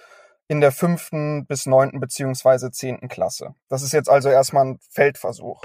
in 0.49 0.63
der 0.63 0.73
fünften 0.73 1.45
bis 1.45 1.67
neunten 1.67 2.01
beziehungsweise 2.01 2.71
zehnten 2.71 3.09
Klasse. 3.09 3.55
Das 3.69 3.83
ist 3.83 3.93
jetzt 3.93 4.09
also 4.09 4.31
erstmal 4.31 4.65
ein 4.65 4.79
Feldversuch. 4.89 5.65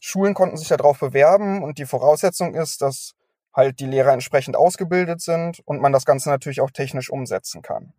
Schulen 0.00 0.34
konnten 0.34 0.56
sich 0.56 0.66
darauf 0.66 0.98
bewerben 0.98 1.62
und 1.62 1.78
die 1.78 1.86
Voraussetzung 1.86 2.56
ist, 2.56 2.82
dass 2.82 3.12
halt 3.54 3.78
die 3.78 3.86
Lehrer 3.86 4.12
entsprechend 4.12 4.56
ausgebildet 4.56 5.20
sind 5.20 5.60
und 5.66 5.80
man 5.80 5.92
das 5.92 6.04
Ganze 6.04 6.30
natürlich 6.30 6.60
auch 6.60 6.72
technisch 6.72 7.10
umsetzen 7.10 7.62
kann. 7.62 7.92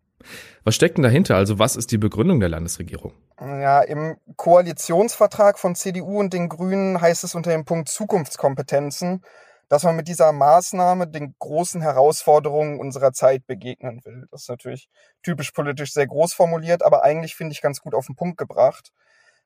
Was 0.64 0.74
steckt 0.74 0.96
denn 0.96 1.02
dahinter? 1.02 1.36
Also 1.36 1.58
was 1.58 1.76
ist 1.76 1.90
die 1.92 1.98
Begründung 1.98 2.40
der 2.40 2.48
Landesregierung? 2.48 3.12
Ja, 3.40 3.80
im 3.80 4.16
Koalitionsvertrag 4.36 5.58
von 5.58 5.74
CDU 5.74 6.20
und 6.20 6.32
den 6.32 6.48
Grünen 6.48 7.00
heißt 7.00 7.24
es 7.24 7.34
unter 7.34 7.50
dem 7.50 7.64
Punkt 7.64 7.88
Zukunftskompetenzen, 7.88 9.24
dass 9.68 9.84
man 9.84 9.96
mit 9.96 10.06
dieser 10.06 10.32
Maßnahme 10.32 11.08
den 11.08 11.34
großen 11.38 11.80
Herausforderungen 11.80 12.78
unserer 12.78 13.12
Zeit 13.12 13.46
begegnen 13.46 14.04
will. 14.04 14.26
Das 14.30 14.42
ist 14.42 14.48
natürlich 14.48 14.88
typisch 15.22 15.50
politisch 15.50 15.92
sehr 15.92 16.06
groß 16.06 16.34
formuliert, 16.34 16.82
aber 16.82 17.02
eigentlich 17.02 17.34
finde 17.34 17.52
ich 17.52 17.62
ganz 17.62 17.80
gut 17.80 17.94
auf 17.94 18.06
den 18.06 18.16
Punkt 18.16 18.36
gebracht. 18.36 18.92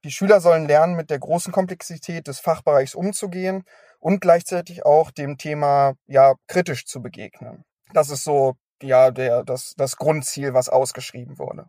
Die 0.04 0.11
Schüler 0.11 0.40
sollen 0.40 0.66
lernen, 0.66 0.95
mit 0.97 1.11
der 1.11 1.18
großen 1.18 1.52
Komplexität 1.52 2.26
des 2.26 2.38
Fachbereichs 2.40 2.95
umzugehen 2.95 3.64
und 3.99 4.21
gleichzeitig 4.21 4.85
auch 4.85 5.11
dem 5.11 5.38
Thema 5.38 5.95
ja 6.06 6.35
kritisch 6.49 6.87
zu 6.87 7.00
begegnen. 7.00 7.64
Das 7.92 8.11
ist 8.11 8.25
so 8.25 8.56
ja 8.83 9.11
der 9.11 9.45
das 9.45 9.75
das 9.76 9.97
Grundziel, 9.97 10.54
was 10.54 10.68
ausgeschrieben 10.68 11.38
wurde. 11.38 11.68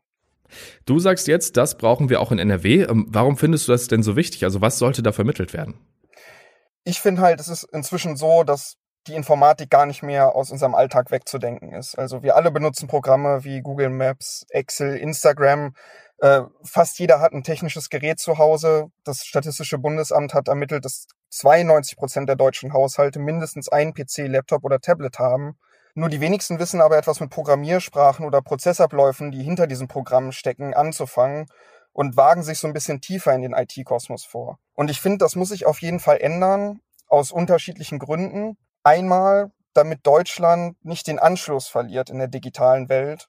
Du 0.86 1.00
sagst 1.00 1.28
jetzt, 1.28 1.58
das 1.58 1.78
brauchen 1.78 2.10
wir 2.10 2.22
auch 2.22 2.32
in 2.32 2.40
NRW. 2.40 2.84
Ähm, 2.84 3.06
warum 3.10 3.38
findest 3.38 3.68
du 3.68 3.74
das 3.74 3.88
denn 3.88 4.04
so 4.04 4.16
wichtig? 4.16 4.44
Also 4.44 4.62
was 4.62 4.80
sollte 4.80 5.04
da 5.04 5.12
vermittelt 5.12 5.54
werden? 5.54 5.76
Ich 6.84 7.02
finde 7.02 7.22
halt, 7.22 7.40
es 7.40 7.50
ist 7.50 7.64
inzwischen 7.74 8.16
so, 8.16 8.44
dass 8.44 8.78
die 9.08 9.16
Informatik 9.16 9.70
gar 9.70 9.86
nicht 9.86 10.04
mehr 10.04 10.36
aus 10.36 10.52
unserem 10.52 10.76
Alltag 10.76 11.12
wegzudenken 11.12 11.74
ist. 11.74 11.98
Also 11.98 12.24
wir 12.24 12.36
alle 12.36 12.52
benutzen 12.52 12.88
Programme 12.88 13.44
wie 13.44 13.62
Google 13.62 13.90
Maps, 13.90 14.46
Excel, 14.50 14.98
Instagram. 14.98 15.74
Äh, 16.20 16.42
fast 16.64 17.00
jeder 17.00 17.20
hat 17.20 17.34
ein 17.34 17.44
technisches 17.44 17.90
Gerät 17.90 18.20
zu 18.20 18.38
Hause. 18.38 18.88
Das 19.04 19.26
Statistische 19.26 19.78
Bundesamt 19.78 20.34
hat 20.34 20.48
ermittelt, 20.48 20.84
dass 20.86 21.08
92 21.30 21.98
Prozent 21.98 22.30
der 22.30 22.36
deutschen 22.36 22.74
Haushalte 22.74 23.20
mindestens 23.20 23.70
einen 23.70 23.94
PC, 23.94 24.28
Laptop 24.28 24.64
oder 24.64 24.80
Tablet 24.80 25.20
haben. 25.20 25.58
Nur 25.98 26.10
die 26.10 26.22
wenigsten 26.22 26.60
wissen 26.60 26.80
aber 26.80 26.96
etwas 26.96 27.22
mit 27.22 27.32
Programmiersprachen 27.32 28.24
oder 28.24 28.44
Prozessabläufen, 28.44 29.32
die 29.32 29.42
hinter 29.42 29.66
diesen 29.66 29.88
Programmen 29.88 30.32
stecken, 30.32 30.76
anzufangen 30.76 31.48
und 31.92 32.16
wagen 32.16 32.44
sich 32.44 32.60
so 32.60 32.68
ein 32.68 32.74
bisschen 32.74 33.02
tiefer 33.02 33.34
in 33.34 33.42
den 33.42 33.54
IT-Kosmos 33.54 34.24
vor. 34.24 34.60
Und 34.76 34.92
ich 34.92 35.02
finde, 35.02 35.18
das 35.18 35.36
muss 35.36 35.50
sich 35.50 35.66
auf 35.66 35.82
jeden 35.82 36.00
Fall 36.00 36.20
ändern, 36.22 36.82
aus 37.08 37.32
unterschiedlichen 37.32 37.98
Gründen. 37.98 38.60
Einmal, 38.84 39.52
damit 39.74 40.06
Deutschland 40.06 40.78
nicht 40.86 41.08
den 41.08 41.18
Anschluss 41.18 41.68
verliert 41.68 42.12
in 42.12 42.20
der 42.20 42.28
digitalen 42.28 42.90
Welt. 42.90 43.28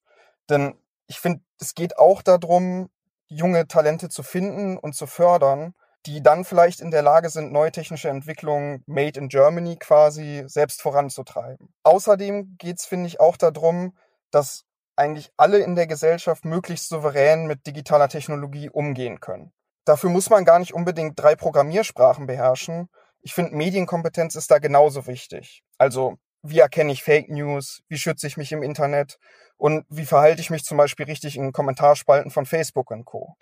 Denn 0.50 0.74
ich 1.06 1.20
finde, 1.20 1.40
es 1.58 1.74
geht 1.74 1.96
auch 1.96 2.20
darum, 2.20 2.90
junge 3.28 3.66
Talente 3.66 4.10
zu 4.10 4.22
finden 4.22 4.76
und 4.76 4.94
zu 4.94 5.06
fördern 5.06 5.72
die 6.06 6.22
dann 6.22 6.44
vielleicht 6.44 6.80
in 6.80 6.90
der 6.90 7.02
Lage 7.02 7.28
sind, 7.28 7.52
neue 7.52 7.72
technische 7.72 8.08
Entwicklungen 8.08 8.82
made 8.86 9.18
in 9.18 9.28
Germany 9.28 9.76
quasi 9.76 10.44
selbst 10.46 10.80
voranzutreiben. 10.80 11.72
Außerdem 11.82 12.56
geht 12.58 12.78
es, 12.78 12.86
finde 12.86 13.08
ich, 13.08 13.20
auch 13.20 13.36
darum, 13.36 13.96
dass 14.30 14.64
eigentlich 14.96 15.30
alle 15.36 15.58
in 15.58 15.76
der 15.76 15.86
Gesellschaft 15.86 16.44
möglichst 16.44 16.88
souverän 16.88 17.46
mit 17.46 17.66
digitaler 17.66 18.08
Technologie 18.08 18.68
umgehen 18.68 19.20
können. 19.20 19.52
Dafür 19.84 20.10
muss 20.10 20.28
man 20.28 20.44
gar 20.44 20.58
nicht 20.58 20.74
unbedingt 20.74 21.18
drei 21.18 21.34
Programmiersprachen 21.34 22.26
beherrschen. 22.26 22.88
Ich 23.20 23.34
finde, 23.34 23.54
Medienkompetenz 23.56 24.34
ist 24.34 24.50
da 24.50 24.58
genauso 24.58 25.06
wichtig. 25.06 25.62
Also, 25.78 26.18
wie 26.50 26.58
erkenne 26.58 26.92
ich 26.92 27.02
Fake 27.02 27.28
News? 27.28 27.82
Wie 27.88 27.98
schütze 27.98 28.26
ich 28.26 28.36
mich 28.36 28.52
im 28.52 28.62
Internet? 28.62 29.18
Und 29.56 29.84
wie 29.88 30.04
verhalte 30.04 30.40
ich 30.40 30.50
mich 30.50 30.64
zum 30.64 30.78
Beispiel 30.78 31.06
richtig 31.06 31.36
in 31.36 31.52
Kommentarspalten 31.52 32.30
von 32.30 32.46
Facebook 32.46 32.90
und 32.90 33.04
Co. 33.04 33.36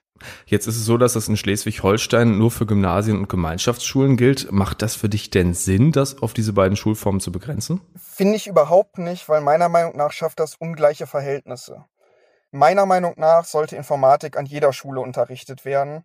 Jetzt 0.47 0.67
ist 0.67 0.77
es 0.77 0.85
so, 0.87 0.97
dass 0.97 1.13
das 1.13 1.29
in 1.29 1.37
Schleswig-Holstein 1.37 2.39
nur 2.39 2.51
für 2.51 2.65
Gymnasien 2.65 3.19
und 3.19 3.29
Gemeinschaftsschulen 3.29 4.17
gilt. 4.17 4.51
Macht 4.51 4.81
das 4.81 4.95
für 4.95 5.11
dich 5.11 5.29
denn 5.29 5.53
Sinn, 5.53 5.93
das 5.93 6.23
auf 6.23 6.33
diese 6.33 6.55
beiden 6.55 6.77
Schulformen 6.77 7.21
zu 7.21 7.33
begrenzen? 7.33 7.83
Finde 7.97 8.37
ich 8.37 8.47
überhaupt 8.47 8.97
nicht, 8.97 9.29
weil 9.29 9.43
meiner 9.43 9.69
Meinung 9.69 9.97
nach 9.97 10.13
schafft 10.13 10.41
das 10.41 10.55
ungleiche 10.55 11.07
Verhältnisse. 11.07 11.85
Meiner 12.51 12.87
Meinung 12.87 13.15
nach 13.19 13.45
sollte 13.45 13.77
Informatik 13.77 14.39
an 14.39 14.47
jeder 14.47 14.73
Schule 14.73 15.01
unterrichtet 15.01 15.67
werden. 15.67 16.05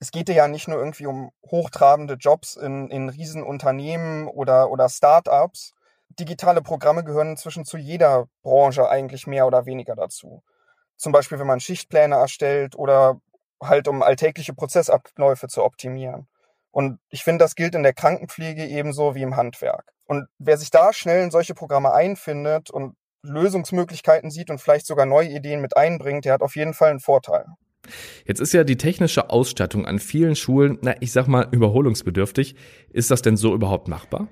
Es 0.00 0.10
geht 0.10 0.28
ja 0.28 0.48
nicht 0.48 0.66
nur 0.66 0.78
irgendwie 0.78 1.06
um 1.06 1.30
hochtrabende 1.48 2.14
Jobs 2.14 2.56
in, 2.56 2.90
in 2.90 3.08
Riesenunternehmen 3.08 4.26
oder, 4.26 4.70
oder 4.70 4.88
Start-ups, 4.88 5.72
digitale 6.08 6.62
Programme 6.62 7.04
gehören 7.04 7.30
inzwischen 7.30 7.64
zu 7.64 7.76
jeder 7.76 8.28
Branche 8.42 8.88
eigentlich 8.88 9.26
mehr 9.26 9.46
oder 9.46 9.66
weniger 9.66 9.94
dazu. 9.94 10.42
Zum 10.96 11.12
Beispiel, 11.12 11.38
wenn 11.38 11.46
man 11.46 11.60
Schichtpläne 11.60 12.16
erstellt 12.16 12.76
oder 12.76 13.20
halt 13.62 13.88
um 13.88 14.02
alltägliche 14.02 14.54
Prozessabläufe 14.54 15.48
zu 15.48 15.62
optimieren. 15.64 16.28
Und 16.70 16.98
ich 17.08 17.24
finde, 17.24 17.44
das 17.44 17.54
gilt 17.54 17.74
in 17.74 17.82
der 17.82 17.94
Krankenpflege 17.94 18.66
ebenso 18.66 19.14
wie 19.14 19.22
im 19.22 19.36
Handwerk. 19.36 19.92
Und 20.04 20.26
wer 20.38 20.58
sich 20.58 20.70
da 20.70 20.92
schnell 20.92 21.24
in 21.24 21.30
solche 21.30 21.54
Programme 21.54 21.92
einfindet 21.92 22.70
und 22.70 22.96
Lösungsmöglichkeiten 23.22 24.30
sieht 24.30 24.50
und 24.50 24.60
vielleicht 24.60 24.86
sogar 24.86 25.06
neue 25.06 25.28
Ideen 25.28 25.60
mit 25.60 25.76
einbringt, 25.76 26.24
der 26.24 26.34
hat 26.34 26.42
auf 26.42 26.54
jeden 26.54 26.74
Fall 26.74 26.90
einen 26.90 27.00
Vorteil. 27.00 27.46
Jetzt 28.24 28.40
ist 28.40 28.52
ja 28.52 28.64
die 28.64 28.76
technische 28.76 29.30
Ausstattung 29.30 29.86
an 29.86 29.98
vielen 29.98 30.36
Schulen, 30.36 30.78
na, 30.82 30.94
ich 31.00 31.12
sag 31.12 31.28
mal, 31.28 31.48
überholungsbedürftig. 31.50 32.56
Ist 32.90 33.10
das 33.10 33.22
denn 33.22 33.36
so 33.36 33.54
überhaupt 33.54 33.88
machbar? 33.88 34.28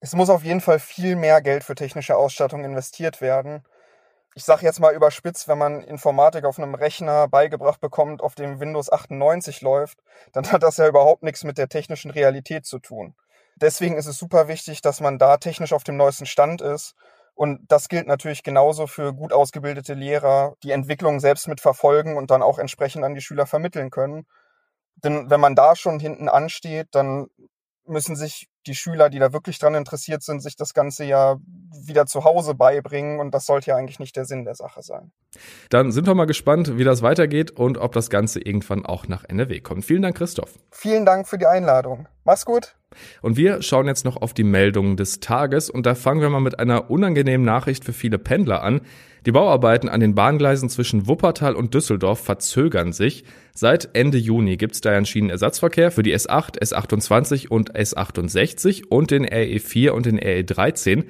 Es 0.00 0.14
muss 0.14 0.30
auf 0.30 0.44
jeden 0.44 0.60
Fall 0.60 0.78
viel 0.78 1.16
mehr 1.16 1.42
Geld 1.42 1.64
für 1.64 1.74
technische 1.74 2.16
Ausstattung 2.16 2.64
investiert 2.64 3.20
werden. 3.20 3.64
Ich 4.34 4.44
sage 4.44 4.64
jetzt 4.64 4.78
mal 4.78 4.94
überspitzt, 4.94 5.48
wenn 5.48 5.58
man 5.58 5.82
Informatik 5.82 6.44
auf 6.44 6.58
einem 6.58 6.76
Rechner 6.76 7.26
beigebracht 7.26 7.80
bekommt, 7.80 8.22
auf 8.22 8.36
dem 8.36 8.60
Windows 8.60 8.92
98 8.92 9.62
läuft, 9.62 9.98
dann 10.32 10.52
hat 10.52 10.62
das 10.62 10.76
ja 10.76 10.86
überhaupt 10.86 11.24
nichts 11.24 11.42
mit 11.42 11.58
der 11.58 11.68
technischen 11.68 12.12
Realität 12.12 12.64
zu 12.64 12.78
tun. 12.78 13.16
Deswegen 13.56 13.96
ist 13.96 14.06
es 14.06 14.18
super 14.18 14.46
wichtig, 14.46 14.82
dass 14.82 15.00
man 15.00 15.18
da 15.18 15.38
technisch 15.38 15.72
auf 15.72 15.82
dem 15.82 15.96
neuesten 15.96 16.26
Stand 16.26 16.60
ist. 16.60 16.94
Und 17.34 17.60
das 17.68 17.88
gilt 17.88 18.06
natürlich 18.06 18.44
genauso 18.44 18.86
für 18.86 19.12
gut 19.12 19.32
ausgebildete 19.32 19.94
Lehrer, 19.94 20.54
die 20.62 20.70
Entwicklung 20.70 21.18
selbst 21.18 21.48
mit 21.48 21.60
verfolgen 21.60 22.16
und 22.16 22.30
dann 22.30 22.42
auch 22.42 22.60
entsprechend 22.60 23.04
an 23.04 23.14
die 23.14 23.20
Schüler 23.20 23.46
vermitteln 23.46 23.90
können. 23.90 24.26
Denn 24.96 25.30
wenn 25.30 25.40
man 25.40 25.56
da 25.56 25.74
schon 25.74 25.98
hinten 25.98 26.28
ansteht, 26.28 26.88
dann 26.92 27.26
müssen 27.84 28.16
sich 28.16 28.48
die 28.68 28.74
Schüler, 28.74 29.10
die 29.10 29.18
da 29.18 29.32
wirklich 29.32 29.58
dran 29.58 29.74
interessiert 29.74 30.22
sind, 30.22 30.40
sich 30.40 30.54
das 30.54 30.74
Ganze 30.74 31.04
ja 31.04 31.36
wieder 31.86 32.06
zu 32.06 32.24
Hause 32.24 32.54
beibringen 32.54 33.18
und 33.18 33.32
das 33.32 33.46
sollte 33.46 33.70
ja 33.70 33.76
eigentlich 33.76 33.98
nicht 33.98 34.14
der 34.16 34.24
Sinn 34.24 34.44
der 34.44 34.54
Sache 34.54 34.82
sein. 34.82 35.10
Dann 35.70 35.90
sind 35.90 36.06
wir 36.06 36.14
mal 36.14 36.26
gespannt, 36.26 36.78
wie 36.78 36.84
das 36.84 37.02
weitergeht 37.02 37.50
und 37.50 37.78
ob 37.78 37.92
das 37.92 38.10
Ganze 38.10 38.40
irgendwann 38.40 38.84
auch 38.84 39.08
nach 39.08 39.24
NRW 39.24 39.60
kommt. 39.60 39.84
Vielen 39.84 40.02
Dank, 40.02 40.16
Christoph. 40.16 40.54
Vielen 40.70 41.06
Dank 41.06 41.26
für 41.26 41.38
die 41.38 41.46
Einladung. 41.46 42.06
Mach's 42.24 42.44
gut. 42.44 42.76
Und 43.22 43.36
wir 43.36 43.62
schauen 43.62 43.86
jetzt 43.86 44.04
noch 44.04 44.16
auf 44.16 44.34
die 44.34 44.44
Meldungen 44.44 44.96
des 44.96 45.20
Tages 45.20 45.70
und 45.70 45.86
da 45.86 45.94
fangen 45.94 46.20
wir 46.20 46.30
mal 46.30 46.40
mit 46.40 46.58
einer 46.58 46.90
unangenehmen 46.90 47.44
Nachricht 47.44 47.84
für 47.84 47.92
viele 47.92 48.18
Pendler 48.18 48.62
an. 48.62 48.80
Die 49.26 49.32
Bauarbeiten 49.32 49.88
an 49.88 50.00
den 50.00 50.14
Bahngleisen 50.14 50.70
zwischen 50.70 51.06
Wuppertal 51.06 51.54
und 51.54 51.74
Düsseldorf 51.74 52.20
verzögern 52.20 52.92
sich. 52.92 53.24
Seit 53.52 53.90
Ende 53.94 54.16
Juni 54.16 54.56
gibt 54.56 54.74
es 54.74 54.80
da 54.80 54.90
einen 54.90 55.06
Schienenersatzverkehr 55.06 55.90
für 55.90 56.02
die 56.02 56.16
S8, 56.16 56.62
S28 56.62 57.48
und 57.48 57.74
S68 57.74 58.57
und 58.88 59.10
den 59.10 59.26
RE4 59.26 59.90
und 59.90 60.06
den 60.06 60.18
RE13. 60.18 61.04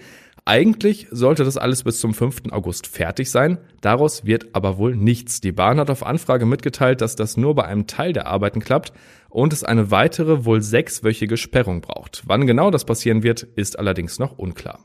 Eigentlich 0.44 1.08
sollte 1.10 1.44
das 1.44 1.58
alles 1.58 1.84
bis 1.84 2.00
zum 2.00 2.14
5. 2.14 2.52
August 2.52 2.86
fertig 2.86 3.30
sein. 3.30 3.58
Daraus 3.82 4.24
wird 4.24 4.48
aber 4.54 4.78
wohl 4.78 4.96
nichts. 4.96 5.42
Die 5.42 5.52
Bahn 5.52 5.78
hat 5.78 5.90
auf 5.90 6.06
Anfrage 6.06 6.46
mitgeteilt, 6.46 7.02
dass 7.02 7.16
das 7.16 7.36
nur 7.36 7.54
bei 7.54 7.64
einem 7.64 7.86
Teil 7.86 8.14
der 8.14 8.26
Arbeiten 8.26 8.60
klappt 8.60 8.92
und 9.28 9.52
es 9.52 9.62
eine 9.62 9.90
weitere, 9.90 10.46
wohl 10.46 10.62
sechswöchige 10.62 11.36
Sperrung 11.36 11.82
braucht. 11.82 12.22
Wann 12.26 12.46
genau 12.46 12.70
das 12.70 12.86
passieren 12.86 13.22
wird, 13.22 13.42
ist 13.42 13.78
allerdings 13.78 14.18
noch 14.18 14.38
unklar. 14.38 14.80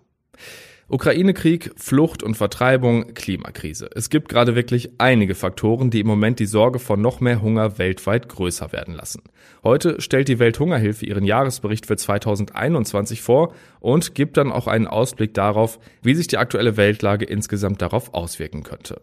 Ukraine-Krieg, 0.89 1.71
Flucht 1.77 2.23
und 2.23 2.35
Vertreibung, 2.35 3.13
Klimakrise. 3.13 3.89
Es 3.95 4.09
gibt 4.09 4.27
gerade 4.27 4.55
wirklich 4.55 4.91
einige 4.97 5.33
Faktoren, 5.33 5.89
die 5.89 6.01
im 6.01 6.07
Moment 6.07 6.39
die 6.39 6.45
Sorge 6.45 6.79
vor 6.79 6.97
noch 6.97 7.21
mehr 7.21 7.41
Hunger 7.41 7.77
weltweit 7.77 8.27
größer 8.27 8.73
werden 8.73 8.93
lassen. 8.93 9.23
Heute 9.63 10.01
stellt 10.01 10.27
die 10.27 10.39
Welthungerhilfe 10.39 11.05
ihren 11.05 11.23
Jahresbericht 11.23 11.85
für 11.85 11.95
2021 11.95 13.21
vor 13.21 13.53
und 13.79 14.13
gibt 14.13 14.35
dann 14.35 14.51
auch 14.51 14.67
einen 14.67 14.87
Ausblick 14.87 15.33
darauf, 15.33 15.79
wie 16.01 16.15
sich 16.15 16.27
die 16.27 16.37
aktuelle 16.37 16.75
Weltlage 16.75 17.25
insgesamt 17.25 17.81
darauf 17.81 18.13
auswirken 18.13 18.63
könnte. 18.63 19.01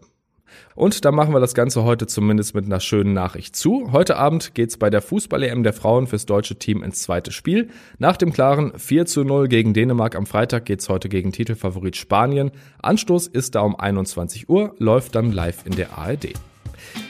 Und 0.75 1.05
da 1.05 1.11
machen 1.11 1.33
wir 1.33 1.39
das 1.39 1.53
Ganze 1.53 1.83
heute 1.83 2.07
zumindest 2.07 2.55
mit 2.55 2.65
einer 2.65 2.79
schönen 2.79 3.13
Nachricht 3.13 3.55
zu. 3.55 3.91
Heute 3.91 4.17
Abend 4.17 4.53
geht's 4.53 4.77
bei 4.77 4.89
der 4.89 5.01
Fußball-EM 5.01 5.63
der 5.63 5.73
Frauen 5.73 6.07
fürs 6.07 6.25
deutsche 6.25 6.55
Team 6.55 6.83
ins 6.83 7.01
zweite 7.01 7.31
Spiel. 7.31 7.69
Nach 7.97 8.17
dem 8.17 8.33
klaren 8.33 8.77
4 8.77 9.05
zu 9.05 9.23
0 9.23 9.47
gegen 9.47 9.73
Dänemark 9.73 10.15
am 10.15 10.25
Freitag 10.25 10.65
geht's 10.65 10.89
heute 10.89 11.09
gegen 11.09 11.31
Titelfavorit 11.31 11.95
Spanien. 11.95 12.51
Anstoß 12.81 13.27
ist 13.27 13.55
da 13.55 13.61
um 13.61 13.75
21 13.75 14.49
Uhr, 14.49 14.75
läuft 14.77 15.15
dann 15.15 15.31
live 15.31 15.65
in 15.65 15.75
der 15.75 15.97
ARD. 15.97 16.33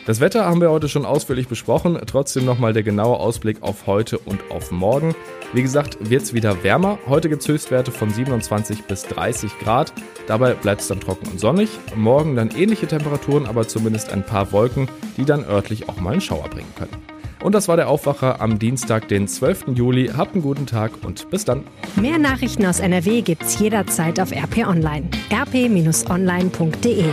Das 0.05 0.20
Wetter 0.20 0.46
haben 0.46 0.62
wir 0.62 0.72
heute 0.72 0.89
schon 0.89 1.05
ausführlich 1.05 1.48
besprochen. 1.48 2.00
Trotzdem 2.05 2.46
nochmal 2.46 2.74
der 2.74 2.84
genaue 2.84 3.17
Ausblick 3.17 3.62
auf 3.62 3.88
heute 3.88 4.17
und 4.17 4.39
auf 4.50 4.72
morgen. 4.72 5.15
Wie 5.53 5.62
gesagt, 5.62 5.98
wird 6.10 6.24
es 6.24 6.34
wieder 6.34 6.63
wärmer. 6.63 6.98
Heute 7.08 7.29
gibt 7.29 7.41
es 7.41 7.48
Höchstwerte 7.48 7.91
von 7.91 8.10
27 8.10 8.84
bis 8.86 9.03
30 9.03 9.60
Grad. 9.60 9.93
Dabei 10.27 10.53
bleibt 10.53 10.81
es 10.81 10.88
dann 10.88 11.00
trocken 11.00 11.27
und 11.29 11.39
sonnig. 11.39 11.70
Morgen 11.96 12.36
dann 12.36 12.50
ähnliche 12.51 12.88
Temperaturen, 12.88 13.46
aber 13.46 13.67
zumindest 13.67 14.12
ein 14.12 14.25
paar 14.25 14.51
Wolken, 14.51 14.89
die 15.17 15.26
dann 15.26 15.45
örtlich 15.45 15.88
auch 15.89 15.97
mal 15.97 16.13
einen 16.13 16.21
Schauer 16.21 16.49
bringen 16.49 16.73
können. 16.78 16.95
Und 17.43 17.54
das 17.56 17.67
war 17.67 17.76
der 17.76 17.89
Aufwacher 17.89 18.39
am 18.39 18.60
Dienstag, 18.60 19.08
den 19.08 19.28
12. 19.28 19.69
Juli. 19.76 20.12
Habt 20.15 20.34
einen 20.34 20.43
guten 20.43 20.67
Tag 20.67 20.91
und 21.04 21.30
bis 21.32 21.43
dann. 21.43 21.63
Mehr 21.95 22.19
Nachrichten 22.19 22.65
aus 22.65 22.80
NRW 22.80 23.21
gibt's 23.21 23.60
jederzeit 23.60 24.19
auf 24.19 24.32
RP 24.32 24.67
Online. 24.67 25.10
rp-online.de 25.32 27.06